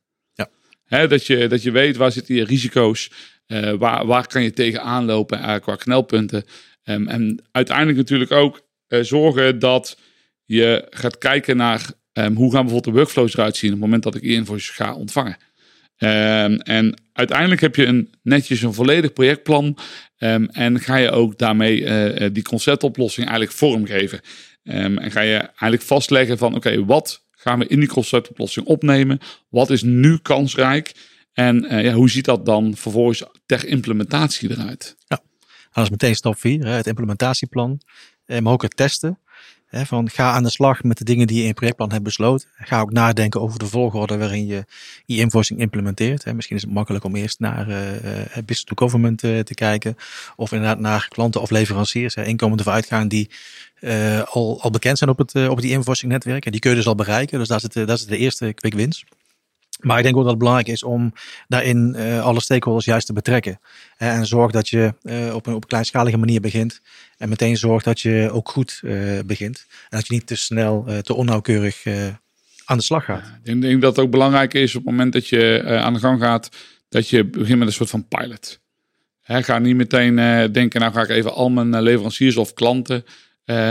Dat, 0.88 1.27
je, 1.27 1.47
dat 1.47 1.62
je 1.62 1.70
weet 1.70 1.97
waar 1.97 2.12
zitten 2.12 2.35
je 2.35 2.44
risico's, 2.44 3.11
uh, 3.47 3.73
waar, 3.73 4.07
waar 4.07 4.27
kan 4.27 4.42
je 4.42 4.51
tegenaan 4.51 5.05
lopen 5.05 5.38
uh, 5.38 5.55
qua 5.57 5.77
knelpunten. 5.77 6.44
Um, 6.85 7.09
en 7.09 7.44
uiteindelijk 7.51 7.97
natuurlijk 7.97 8.31
ook 8.31 8.66
uh, 8.88 9.01
zorgen 9.03 9.59
dat 9.59 9.99
je 10.44 10.87
gaat 10.90 11.18
kijken 11.18 11.57
naar 11.57 11.90
um, 12.12 12.35
hoe 12.35 12.53
gaan 12.53 12.64
bijvoorbeeld 12.64 12.94
de 12.94 13.01
workflows 13.01 13.35
eruit 13.35 13.57
zien 13.57 13.70
op 13.70 13.77
het 13.77 13.85
moment 13.85 14.03
dat 14.03 14.14
ik 14.14 14.23
e-invoice 14.23 14.73
ga 14.73 14.94
ontvangen. 14.94 15.37
Um, 15.99 16.61
en 16.61 17.03
uiteindelijk 17.12 17.61
heb 17.61 17.77
je 17.77 17.85
een, 17.87 18.14
netjes 18.23 18.62
een 18.62 18.75
volledig 18.75 19.12
projectplan 19.12 19.79
en 20.51 20.81
ga 20.81 20.97
je 20.97 21.11
ook 21.11 21.38
daarmee 21.38 22.31
die 22.33 22.42
conceptoplossing 22.42 23.27
eigenlijk 23.27 23.57
vormgeven. 23.57 24.20
en 24.62 25.11
ga 25.11 25.20
je 25.20 25.37
eigenlijk 25.37 25.83
vastleggen 25.83 26.38
van 26.38 26.55
oké, 26.55 26.85
wat 26.85 27.24
gaan 27.44 27.59
we 27.59 27.66
in 27.66 27.78
die 27.78 27.88
conceptoplossing 27.88 28.66
opnemen? 28.66 29.18
Wat 29.48 29.70
is 29.70 29.83
nu 29.83 30.18
kansrijk? 30.18 30.94
En 31.33 31.64
uh, 31.64 31.85
ja, 31.85 31.92
hoe 31.92 32.11
ziet 32.11 32.24
dat 32.24 32.46
dan 32.46 32.76
vervolgens 32.76 33.24
ter 33.46 33.66
implementatie 33.66 34.50
eruit? 34.50 34.96
Ja, 35.07 35.20
dat 35.72 35.85
is 35.85 35.90
meteen 35.90 36.14
stap 36.14 36.38
4, 36.38 36.66
het 36.66 36.87
implementatieplan. 36.87 37.80
Eh, 38.24 38.40
maar 38.40 38.52
ook 38.52 38.62
het 38.62 38.76
testen. 38.76 39.18
Van 39.75 40.11
ga 40.11 40.33
aan 40.33 40.43
de 40.43 40.51
slag 40.51 40.83
met 40.83 40.99
de 40.99 41.05
dingen 41.05 41.27
die 41.27 41.37
je 41.37 41.43
in 41.43 41.49
je 41.49 41.55
projectplan 41.55 41.93
hebt 41.93 42.05
besloten. 42.05 42.49
Ga 42.55 42.81
ook 42.81 42.93
nadenken 42.93 43.41
over 43.41 43.59
de 43.59 43.67
volgorde 43.67 44.19
waarin 44.19 44.47
je 44.47 44.65
e-invoicing 45.07 45.61
implementeert. 45.61 46.35
Misschien 46.35 46.57
is 46.57 46.63
het 46.63 46.71
makkelijk 46.71 47.05
om 47.05 47.17
eerst 47.17 47.41
naar 47.41 47.69
uh, 47.69 47.77
business 48.33 48.65
to 48.65 48.75
government 48.75 49.23
uh, 49.23 49.39
te 49.39 49.55
kijken. 49.55 49.97
Of 50.37 50.53
inderdaad 50.53 50.79
naar 50.79 51.09
klanten 51.09 51.41
of 51.41 51.51
leveranciers, 51.51 52.15
hè, 52.15 52.25
inkomen 52.25 52.59
te 52.59 52.71
uitgaan 52.71 53.09
die 53.09 53.31
al, 54.25 54.59
al 54.61 54.71
bekend 54.71 54.99
zijn 54.99 55.11
op 55.11 55.19
het, 55.19 55.49
op 55.49 55.61
die 55.61 55.71
invoicing 55.71 56.13
netwerk. 56.13 56.45
En 56.45 56.53
die 56.53 56.61
kun 56.61 56.71
je 56.71 56.77
dus 56.77 56.87
al 56.87 56.95
bereiken. 56.95 57.39
Dus 57.39 57.49
dat 57.49 57.57
is, 57.57 57.63
het, 57.63 57.87
dat 57.87 57.99
is 57.99 58.07
de 58.07 58.17
eerste 58.17 58.53
quick 58.53 58.75
wins. 58.75 59.05
Maar 59.85 59.97
ik 59.97 60.03
denk 60.03 60.16
ook 60.16 60.23
dat 60.23 60.31
het 60.31 60.38
belangrijk 60.38 60.68
is 60.68 60.83
om 60.83 61.12
daarin 61.49 61.94
uh, 61.99 62.23
alle 62.23 62.40
stakeholders 62.40 62.87
juist 62.87 63.07
te 63.07 63.12
betrekken. 63.12 63.61
en 63.97 64.27
zorg 64.27 64.53
dat 64.53 64.68
je 64.68 64.94
uh, 65.03 65.35
op, 65.35 65.47
een, 65.47 65.55
op 65.55 65.68
kleinschalige 65.68 66.16
manier 66.16 66.40
begint. 66.40 66.81
En 67.16 67.29
meteen 67.29 67.57
zorg 67.57 67.83
dat 67.83 68.01
je 68.01 68.31
ook 68.33 68.49
goed 68.49 68.81
uh, 68.85 69.18
begint. 69.27 69.66
En 69.68 69.99
dat 69.99 70.07
je 70.07 70.14
niet 70.14 70.27
te 70.27 70.37
snel, 70.37 70.87
te 71.03 71.14
onnauwkeurig 71.14 71.87
aan 72.64 72.77
de 72.77 72.83
slag 72.83 73.05
gaat. 73.05 73.23
Ik 73.42 73.61
denk 73.61 73.81
dat 73.81 73.97
het 73.97 74.05
ook 74.05 74.11
belangrijk 74.11 74.55
is 74.55 74.75
op 74.75 74.83
het 74.83 74.90
moment 74.90 75.12
dat 75.12 75.29
je 75.29 75.62
aan 75.83 75.92
de 75.92 75.99
gang 75.99 76.20
gaat, 76.20 76.49
dat 76.88 77.09
je 77.09 77.25
begint 77.25 77.59
met 77.59 77.66
een 77.66 77.75
soort 77.75 77.90
van 77.90 78.09
pilot. 78.09 78.61
He, 79.23 79.42
ga 79.42 79.59
niet 79.59 79.77
meteen 79.77 80.16
denken, 80.53 80.81
nou 80.81 80.92
ga 80.92 81.03
ik 81.03 81.09
even 81.09 81.35
al 81.35 81.51
mijn 81.51 81.83
leveranciers 81.83 82.37
of 82.37 82.55
klanten 82.55 83.05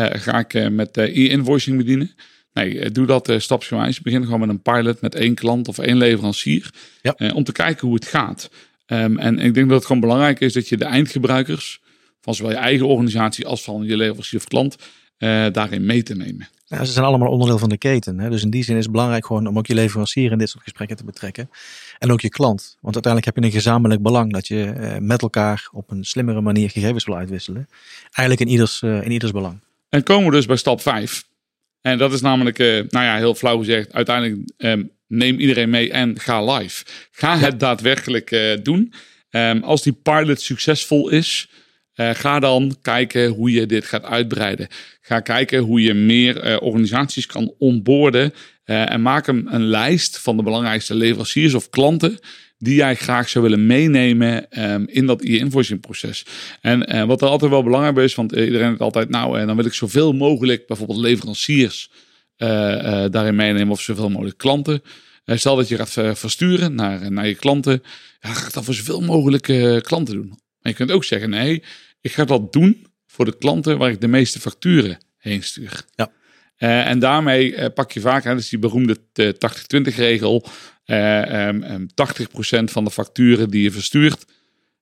ga 0.09 0.39
ik 0.39 0.69
met 0.69 0.97
e-invoicing 0.97 1.77
bedienen. 1.77 2.15
Nee, 2.53 2.79
eh, 2.79 2.91
doe 2.91 3.05
dat 3.05 3.29
uh, 3.29 3.39
stapsgewijs. 3.39 4.01
Begin 4.01 4.23
gewoon 4.23 4.39
met 4.39 4.49
een 4.49 4.61
pilot 4.61 5.01
met 5.01 5.15
één 5.15 5.35
klant 5.35 5.67
of 5.67 5.77
één 5.77 5.97
leverancier. 5.97 6.69
Ja. 7.01 7.13
Uh, 7.17 7.35
om 7.35 7.43
te 7.43 7.51
kijken 7.51 7.87
hoe 7.87 7.95
het 7.95 8.05
gaat. 8.05 8.49
Um, 8.87 9.17
en 9.17 9.39
ik 9.39 9.53
denk 9.53 9.67
dat 9.67 9.77
het 9.77 9.85
gewoon 9.85 10.01
belangrijk 10.01 10.39
is 10.39 10.53
dat 10.53 10.69
je 10.69 10.77
de 10.77 10.85
eindgebruikers 10.85 11.81
van 12.21 12.35
zowel 12.35 12.51
je 12.51 12.57
eigen 12.57 12.87
organisatie 12.87 13.45
als 13.45 13.63
van 13.63 13.83
je 13.83 13.97
leverancier 13.97 14.39
of 14.39 14.47
klant 14.47 14.77
uh, 15.17 15.45
daarin 15.51 15.85
mee 15.85 16.03
te 16.03 16.15
nemen. 16.15 16.49
Ja, 16.65 16.85
ze 16.85 16.91
zijn 16.91 17.05
allemaal 17.05 17.31
onderdeel 17.31 17.57
van 17.57 17.69
de 17.69 17.77
keten. 17.77 18.19
Hè? 18.19 18.29
Dus 18.29 18.43
in 18.43 18.49
die 18.49 18.63
zin 18.63 18.77
is 18.77 18.83
het 18.83 18.91
belangrijk 18.91 19.25
gewoon 19.25 19.47
om 19.47 19.57
ook 19.57 19.67
je 19.67 19.73
leverancier 19.73 20.31
in 20.31 20.37
dit 20.37 20.49
soort 20.49 20.63
gesprekken 20.63 20.97
te 20.97 21.03
betrekken. 21.03 21.49
En 21.99 22.11
ook 22.11 22.21
je 22.21 22.29
klant. 22.29 22.77
Want 22.81 22.93
uiteindelijk 22.93 23.25
heb 23.25 23.43
je 23.43 23.49
een 23.49 23.61
gezamenlijk 23.61 24.01
belang 24.01 24.33
dat 24.33 24.47
je 24.47 24.73
uh, 24.77 24.97
met 24.97 25.21
elkaar 25.21 25.69
op 25.71 25.91
een 25.91 26.03
slimmere 26.03 26.41
manier 26.41 26.69
gegevens 26.69 27.05
wil 27.05 27.15
uitwisselen. 27.15 27.67
Eigenlijk 28.11 28.39
in 28.39 28.47
ieders, 28.47 28.81
uh, 28.81 29.03
in 29.03 29.11
ieders 29.11 29.31
belang. 29.31 29.59
En 29.89 30.03
komen 30.03 30.25
we 30.25 30.31
dus 30.31 30.45
bij 30.45 30.55
stap 30.55 30.81
5. 30.81 31.25
En 31.83 31.97
dat 31.97 32.13
is 32.13 32.21
namelijk, 32.21 32.57
nou 32.57 32.87
ja, 32.89 33.17
heel 33.17 33.35
flauw 33.35 33.57
gezegd, 33.57 33.93
uiteindelijk 33.93 34.51
um, 34.57 34.91
neem 35.07 35.39
iedereen 35.39 35.69
mee 35.69 35.91
en 35.91 36.19
ga 36.19 36.53
live. 36.53 36.85
Ga 37.11 37.37
het 37.37 37.59
daadwerkelijk 37.59 38.59
doen. 38.63 38.93
Um, 39.29 39.63
als 39.63 39.83
die 39.83 39.93
pilot 39.93 40.41
succesvol 40.41 41.09
is, 41.09 41.49
uh, 41.95 42.09
ga 42.09 42.39
dan 42.39 42.75
kijken 42.81 43.27
hoe 43.27 43.51
je 43.51 43.65
dit 43.65 43.85
gaat 43.85 44.03
uitbreiden. 44.03 44.67
Ga 45.01 45.19
kijken 45.19 45.59
hoe 45.59 45.81
je 45.81 45.93
meer 45.93 46.59
organisaties 46.59 47.25
kan 47.25 47.53
onboorden. 47.57 48.33
En 48.63 49.01
maak 49.01 49.27
een, 49.27 49.53
een 49.53 49.65
lijst 49.65 50.19
van 50.19 50.37
de 50.37 50.43
belangrijkste 50.43 50.95
leveranciers 50.95 51.53
of 51.53 51.69
klanten 51.69 52.19
die 52.63 52.75
jij 52.75 52.95
graag 52.95 53.29
zou 53.29 53.43
willen 53.43 53.65
meenemen 53.65 54.63
um, 54.71 54.87
in 54.87 55.05
dat 55.05 55.21
e-invoicing 55.21 55.79
proces. 55.79 56.25
En 56.61 57.07
wat 57.07 57.21
er 57.21 57.27
altijd 57.27 57.51
wel 57.51 57.63
belangrijk 57.63 57.97
is, 57.97 58.15
want 58.15 58.31
iedereen 58.31 58.67
heeft 58.67 58.81
altijd, 58.81 59.09
nou, 59.09 59.45
dan 59.45 59.55
wil 59.55 59.65
ik 59.65 59.73
zoveel 59.73 60.13
mogelijk 60.13 60.67
bijvoorbeeld 60.67 60.99
leveranciers 60.99 61.91
daarin 62.37 63.35
meenemen 63.35 63.69
of 63.69 63.81
zoveel 63.81 64.09
mogelijk 64.09 64.37
klanten. 64.37 64.81
stel 65.25 65.55
dat 65.55 65.67
je 65.67 65.75
gaat 65.75 66.17
versturen 66.17 66.75
naar, 66.75 67.11
naar 67.11 67.27
je 67.27 67.35
klanten, 67.35 67.83
ja, 68.19 68.33
ga 68.33 68.49
dan 68.49 68.63
voor 68.63 68.73
zoveel 68.73 69.01
mogelijk 69.01 69.81
klanten 69.83 70.15
doen. 70.15 70.27
Maar 70.27 70.71
je 70.71 70.73
kunt 70.73 70.91
ook 70.91 71.03
zeggen, 71.03 71.29
nee, 71.29 71.63
ik 72.01 72.11
ga 72.11 72.25
dat 72.25 72.53
doen 72.53 72.87
voor 73.07 73.25
de 73.25 73.37
klanten 73.37 73.77
waar 73.77 73.89
ik 73.89 74.01
de 74.01 74.07
meeste 74.07 74.39
facturen 74.39 74.97
heen 75.17 75.43
stuur. 75.43 75.85
Ja. 75.95 76.11
Uh, 76.63 76.87
en 76.87 76.99
daarmee 76.99 77.55
uh, 77.55 77.65
pak 77.73 77.91
je 77.91 77.99
vaak, 77.99 78.23
hè, 78.23 78.35
dus 78.35 78.49
die 78.49 78.59
beroemde 78.59 78.97
80-20 78.97 79.95
regel, 79.95 80.45
uh, 80.85 81.47
um, 81.47 81.87
80% 81.87 82.63
van 82.63 82.83
de 82.83 82.91
facturen 82.91 83.49
die 83.49 83.63
je 83.63 83.71
verstuurt, 83.71 84.25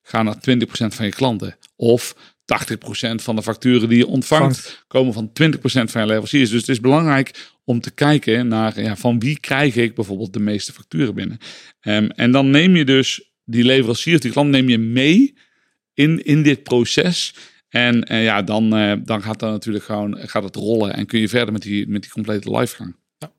gaan 0.01 0.25
naar 0.25 0.35
20% 0.35 0.39
van 0.69 1.05
je 1.05 1.11
klanten. 1.11 1.57
Of 1.75 2.15
80% 2.15 3.15
van 3.15 3.35
de 3.35 3.41
facturen 3.41 3.89
die 3.89 3.97
je 3.97 4.07
ontvangt, 4.07 4.83
komen 4.87 5.13
van 5.13 5.29
20% 5.29 5.31
van 5.63 6.01
je 6.01 6.07
leveranciers. 6.07 6.49
Dus 6.49 6.59
het 6.59 6.69
is 6.69 6.79
belangrijk 6.79 7.51
om 7.63 7.81
te 7.81 7.91
kijken 7.91 8.47
naar 8.47 8.81
ja, 8.81 8.95
van 8.95 9.19
wie 9.19 9.39
krijg 9.39 9.75
ik 9.75 9.95
bijvoorbeeld 9.95 10.33
de 10.33 10.39
meeste 10.39 10.73
facturen 10.73 11.15
binnen. 11.15 11.37
Um, 11.81 12.09
en 12.09 12.31
dan 12.31 12.49
neem 12.49 12.75
je 12.75 12.85
dus 12.85 13.31
die 13.45 13.63
leveranciers, 13.63 14.21
die 14.21 14.31
klant 14.31 14.49
neem 14.49 14.69
je 14.69 14.77
mee 14.77 15.37
in, 15.93 16.23
in 16.23 16.43
dit 16.43 16.63
proces. 16.63 17.33
En 17.71 18.13
uh, 18.13 18.23
ja, 18.23 18.41
dan, 18.41 18.77
uh, 18.77 18.93
dan 19.03 19.21
gaat 19.21 19.39
dat 19.39 19.51
natuurlijk 19.51 19.85
gewoon 19.85 20.17
gaat 20.17 20.43
het 20.43 20.55
rollen 20.55 20.93
en 20.93 21.05
kun 21.05 21.19
je 21.19 21.29
verder 21.29 21.53
met 21.53 21.61
die, 21.61 21.87
met 21.87 22.01
die 22.01 22.11
complete 22.11 22.51
livegang. 22.51 22.95
Ja. 23.17 23.31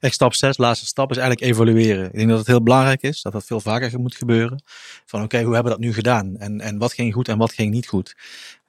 Echt 0.00 0.14
stap 0.14 0.34
6, 0.34 0.58
laatste 0.58 0.86
stap, 0.86 1.10
is 1.10 1.16
eigenlijk 1.16 1.50
evalueren. 1.52 2.04
Ik 2.04 2.16
denk 2.16 2.28
dat 2.28 2.38
het 2.38 2.46
heel 2.46 2.62
belangrijk 2.62 3.02
is, 3.02 3.22
dat 3.22 3.32
dat 3.32 3.46
veel 3.46 3.60
vaker 3.60 4.00
moet 4.00 4.16
gebeuren. 4.16 4.62
Van 5.06 5.22
oké, 5.22 5.42
hoe 5.42 5.54
hebben 5.54 5.72
we 5.72 5.78
dat 5.78 5.86
nu 5.86 5.92
gedaan? 5.94 6.36
En, 6.36 6.60
en 6.60 6.78
wat 6.78 6.92
ging 6.92 7.12
goed 7.14 7.28
en 7.28 7.38
wat 7.38 7.52
ging 7.52 7.72
niet 7.72 7.86
goed? 7.86 8.16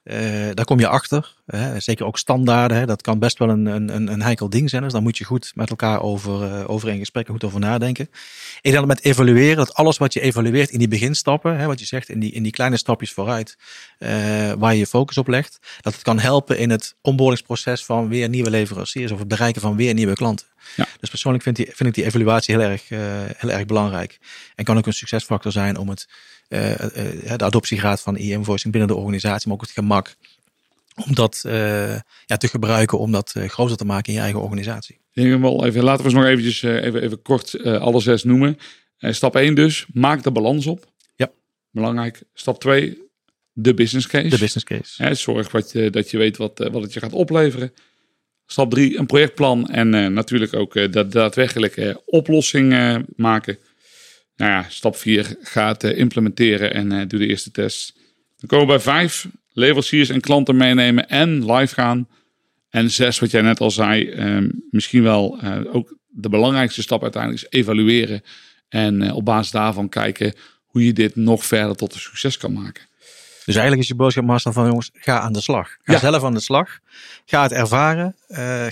Uh, 0.04 0.48
daar 0.54 0.64
kom 0.64 0.78
je 0.78 0.88
achter. 0.88 1.34
Hè? 1.46 1.80
Zeker 1.80 2.06
ook 2.06 2.18
standaarden. 2.18 2.76
Hè? 2.76 2.86
Dat 2.86 3.02
kan 3.02 3.18
best 3.18 3.38
wel 3.38 3.48
een, 3.48 3.66
een, 3.66 4.12
een 4.12 4.22
heikel 4.22 4.50
ding 4.50 4.70
zijn. 4.70 4.82
Dus 4.82 4.92
daar 4.92 5.02
moet 5.02 5.18
je 5.18 5.24
goed 5.24 5.52
met 5.54 5.70
elkaar 5.70 6.02
over, 6.02 6.42
uh, 6.42 6.70
over 6.70 6.88
in 6.88 6.98
gesprek 6.98 7.28
goed 7.28 7.44
over 7.44 7.60
nadenken. 7.60 8.04
Ik 8.04 8.60
denk 8.62 8.74
dat 8.74 8.86
met 8.86 9.04
evalueren, 9.04 9.56
dat 9.56 9.74
alles 9.74 9.98
wat 9.98 10.12
je 10.12 10.20
evalueert 10.20 10.70
in 10.70 10.78
die 10.78 10.88
beginstappen, 10.88 11.56
hè, 11.56 11.66
wat 11.66 11.80
je 11.80 11.86
zegt, 11.86 12.08
in 12.08 12.20
die, 12.20 12.32
in 12.32 12.42
die 12.42 12.52
kleine 12.52 12.76
stapjes 12.76 13.12
vooruit, 13.12 13.56
uh, 13.98 14.08
waar 14.52 14.72
je 14.72 14.78
je 14.78 14.86
focus 14.86 15.18
op 15.18 15.28
legt, 15.28 15.58
dat 15.80 15.92
het 15.92 16.02
kan 16.02 16.18
helpen 16.18 16.58
in 16.58 16.70
het 16.70 16.94
onboardingsproces 17.00 17.84
van 17.84 18.08
weer 18.08 18.28
nieuwe 18.28 18.50
leveranciers 18.50 19.12
of 19.12 19.18
het 19.18 19.28
bereiken 19.28 19.60
van 19.60 19.76
weer 19.76 19.94
nieuwe 19.94 20.14
klanten. 20.14 20.46
Ja. 20.76 20.86
Dus 21.00 21.10
persoonlijk 21.10 21.44
vind, 21.44 21.56
die, 21.56 21.66
vind 21.66 21.88
ik 21.88 21.94
die 21.94 22.04
evaluatie 22.04 22.54
heel 22.54 22.64
erg, 22.64 22.88
heel 23.36 23.50
erg 23.50 23.66
belangrijk. 23.66 24.18
En 24.54 24.64
kan 24.64 24.78
ook 24.78 24.86
een 24.86 24.92
succesfactor 24.92 25.52
zijn 25.52 25.76
om 25.76 25.88
het 25.88 26.08
de 27.36 27.44
adoptiegraad 27.44 28.00
van 28.00 28.16
e-invoicing 28.16 28.72
binnen 28.72 28.90
de 28.90 28.96
organisatie, 28.96 29.48
maar 29.48 29.56
ook 29.56 29.62
het 29.62 29.70
gemak 29.70 30.16
om 31.06 31.14
dat 31.14 31.42
uh, 31.46 31.96
ja, 32.26 32.36
te 32.36 32.48
gebruiken 32.48 32.98
om 32.98 33.12
dat 33.12 33.34
groter 33.46 33.76
te 33.76 33.84
maken 33.84 34.08
in 34.08 34.14
je 34.14 34.20
eigen 34.20 34.42
organisatie. 34.42 35.00
Wel 35.12 35.66
even, 35.66 35.82
laten 35.82 36.04
we 36.04 36.10
eens 36.10 36.18
nog 36.18 36.24
eventjes 36.24 36.62
even, 36.62 37.02
even 37.02 37.22
kort 37.22 37.64
alle 37.64 38.00
zes 38.00 38.24
noemen. 38.24 38.58
stap 38.98 39.36
1 39.36 39.54
dus, 39.54 39.86
maak 39.92 40.22
de 40.22 40.30
balans 40.30 40.66
op. 40.66 40.86
Ja. 41.16 41.30
Belangrijk. 41.70 42.22
Stap 42.34 42.60
2, 42.60 42.98
de 43.52 43.74
business 43.74 44.06
case. 44.06 44.28
De 44.28 44.38
business 44.38 44.64
case. 44.64 45.02
Hè, 45.02 45.14
zorg 45.14 45.50
wat 45.50 45.72
je, 45.72 45.90
dat 45.90 46.10
je 46.10 46.18
weet 46.18 46.36
wat, 46.36 46.68
wat 46.72 46.82
het 46.82 46.92
je 46.92 47.00
gaat 47.00 47.12
opleveren. 47.12 47.72
Stap 48.46 48.70
3, 48.70 48.98
een 48.98 49.06
projectplan 49.06 49.68
en 49.68 50.12
natuurlijk 50.12 50.54
ook 50.54 50.92
dat 50.92 51.12
daadwerkelijk 51.12 51.96
oplossing 52.04 52.74
maken. 53.16 53.58
Nou 54.36 54.50
ja, 54.50 54.66
stap 54.68 54.96
4 54.96 55.36
gaat 55.40 55.84
uh, 55.84 55.98
implementeren 55.98 56.74
en 56.74 56.92
uh, 56.92 57.02
doe 57.06 57.18
de 57.18 57.26
eerste 57.26 57.50
test. 57.50 57.94
Dan 58.36 58.48
komen 58.48 58.66
we 58.66 58.72
bij 58.72 58.80
5, 58.80 59.28
leveranciers 59.52 60.08
en 60.08 60.20
klanten 60.20 60.56
meenemen 60.56 61.08
en 61.08 61.52
live 61.52 61.74
gaan. 61.74 62.08
En 62.70 62.90
6, 62.90 63.18
wat 63.18 63.30
jij 63.30 63.42
net 63.42 63.60
al 63.60 63.70
zei, 63.70 64.04
uh, 64.04 64.50
misschien 64.70 65.02
wel 65.02 65.38
eh, 65.40 65.74
ook 65.74 65.96
de 66.08 66.28
belangrijkste 66.28 66.82
stap 66.82 67.02
uiteindelijk 67.02 67.42
is 67.42 67.58
evalueren. 67.58 68.22
En 68.68 69.12
op 69.12 69.24
basis 69.24 69.50
daarvan 69.50 69.88
kijken 69.88 70.34
hoe 70.66 70.84
je 70.84 70.92
dit 70.92 71.16
nog 71.16 71.44
verder 71.46 71.76
tot 71.76 71.94
een 71.94 72.00
succes 72.00 72.36
kan 72.36 72.52
maken. 72.52 72.82
Dus 73.44 73.54
eigenlijk 73.54 73.82
is 73.82 73.88
je 73.88 73.94
boodschap, 73.94 74.24
Marcel, 74.24 74.52
van 74.52 74.66
jongens, 74.66 74.90
ga 74.92 75.20
aan 75.20 75.32
de 75.32 75.40
slag. 75.40 75.76
Ga 75.82 75.92
ja. 75.92 75.98
zelf 75.98 76.24
aan 76.24 76.34
de 76.34 76.40
slag. 76.40 76.78
Ga 77.24 77.42
het 77.42 77.52
ervaren. 77.52 78.16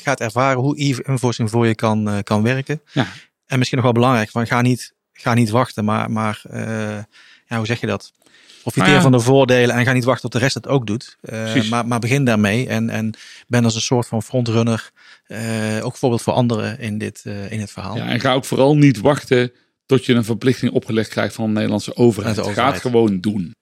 ga 0.02 0.10
het 0.10 0.20
ervaren 0.20 0.60
hoe 0.60 0.80
e-invoicing 0.80 1.50
voor 1.50 1.66
je 1.66 1.74
kan, 1.74 2.22
kan 2.22 2.42
werken. 2.42 2.82
Ja. 2.92 3.06
En 3.46 3.58
misschien 3.58 3.78
nog 3.78 3.86
wel 3.86 3.96
belangrijk, 3.96 4.30
van 4.30 4.46
ga 4.46 4.62
niet 4.62 4.94
ga 5.20 5.34
niet 5.34 5.50
wachten, 5.50 5.84
maar, 5.84 6.10
maar 6.10 6.42
uh, 6.52 6.98
ja, 7.46 7.56
hoe 7.56 7.66
zeg 7.66 7.80
je 7.80 7.86
dat? 7.86 8.12
Profiteer 8.60 8.86
nou 8.86 8.96
ja. 8.96 9.02
van 9.02 9.12
de 9.12 9.20
voordelen 9.20 9.76
en 9.76 9.84
ga 9.84 9.92
niet 9.92 10.04
wachten 10.04 10.22
tot 10.22 10.32
de 10.32 10.38
rest 10.38 10.54
het 10.54 10.68
ook 10.68 10.86
doet. 10.86 11.16
Uh, 11.20 11.70
maar, 11.70 11.86
maar 11.86 11.98
begin 11.98 12.24
daarmee 12.24 12.68
en, 12.68 12.90
en 12.90 13.14
ben 13.46 13.64
als 13.64 13.74
een 13.74 13.80
soort 13.80 14.06
van 14.06 14.22
frontrunner 14.22 14.90
uh, 15.28 15.84
ook 15.84 15.96
voorbeeld 15.96 16.22
voor 16.22 16.32
anderen 16.32 16.78
in 16.78 16.98
dit, 16.98 17.22
in 17.24 17.60
het 17.60 17.70
verhaal. 17.70 17.96
Ja, 17.96 18.08
en 18.08 18.20
ga 18.20 18.34
ook 18.34 18.44
vooral 18.44 18.76
niet 18.76 19.00
wachten 19.00 19.52
tot 19.86 20.06
je 20.06 20.14
een 20.14 20.24
verplichting 20.24 20.72
opgelegd 20.72 21.08
krijgt 21.08 21.34
van 21.34 21.46
de 21.46 21.52
Nederlandse 21.52 21.96
overheid. 21.96 22.34
De 22.34 22.40
overheid. 22.40 22.66
Ga 22.66 22.72
het 22.72 22.82
gewoon 22.82 23.20
doen. 23.20 23.54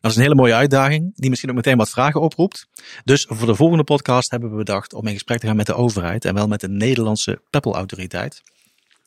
Dat 0.00 0.10
is 0.10 0.16
een 0.16 0.22
hele 0.22 0.34
mooie 0.34 0.54
uitdaging, 0.54 1.12
die 1.14 1.28
misschien 1.28 1.50
ook 1.50 1.56
meteen 1.56 1.76
wat 1.76 1.90
vragen 1.90 2.20
oproept. 2.20 2.66
Dus 3.04 3.26
voor 3.28 3.46
de 3.46 3.54
volgende 3.54 3.84
podcast 3.84 4.30
hebben 4.30 4.50
we 4.50 4.56
bedacht 4.56 4.94
om 4.94 5.06
in 5.06 5.12
gesprek 5.12 5.38
te 5.38 5.46
gaan 5.46 5.56
met 5.56 5.66
de 5.66 5.74
overheid 5.74 6.24
en 6.24 6.34
wel 6.34 6.48
met 6.48 6.60
de 6.60 6.68
Nederlandse 6.68 7.40
Peppel-autoriteit. 7.50 8.42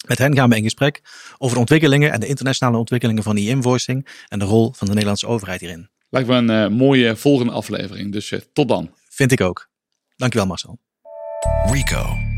Met 0.07 0.17
hen 0.17 0.35
gaan 0.35 0.49
we 0.49 0.55
in 0.55 0.63
gesprek 0.63 1.01
over 1.37 1.53
de 1.53 1.59
ontwikkelingen 1.59 2.11
en 2.11 2.19
de 2.19 2.27
internationale 2.27 2.77
ontwikkelingen 2.77 3.23
van 3.23 3.35
e-invoicing 3.35 4.07
en 4.27 4.39
de 4.39 4.45
rol 4.45 4.73
van 4.73 4.87
de 4.87 4.93
Nederlandse 4.93 5.27
overheid 5.27 5.59
hierin. 5.59 5.89
Lijkt 6.09 6.27
me 6.27 6.35
een 6.35 6.71
uh, 6.71 6.77
mooie 6.77 7.15
volgende 7.15 7.51
aflevering, 7.51 8.11
dus 8.11 8.31
uh, 8.31 8.39
tot 8.53 8.67
dan. 8.67 8.91
Vind 9.09 9.31
ik 9.31 9.41
ook. 9.41 9.69
Dankjewel 10.15 10.47
Marcel. 10.47 10.79
Rico. 11.65 12.34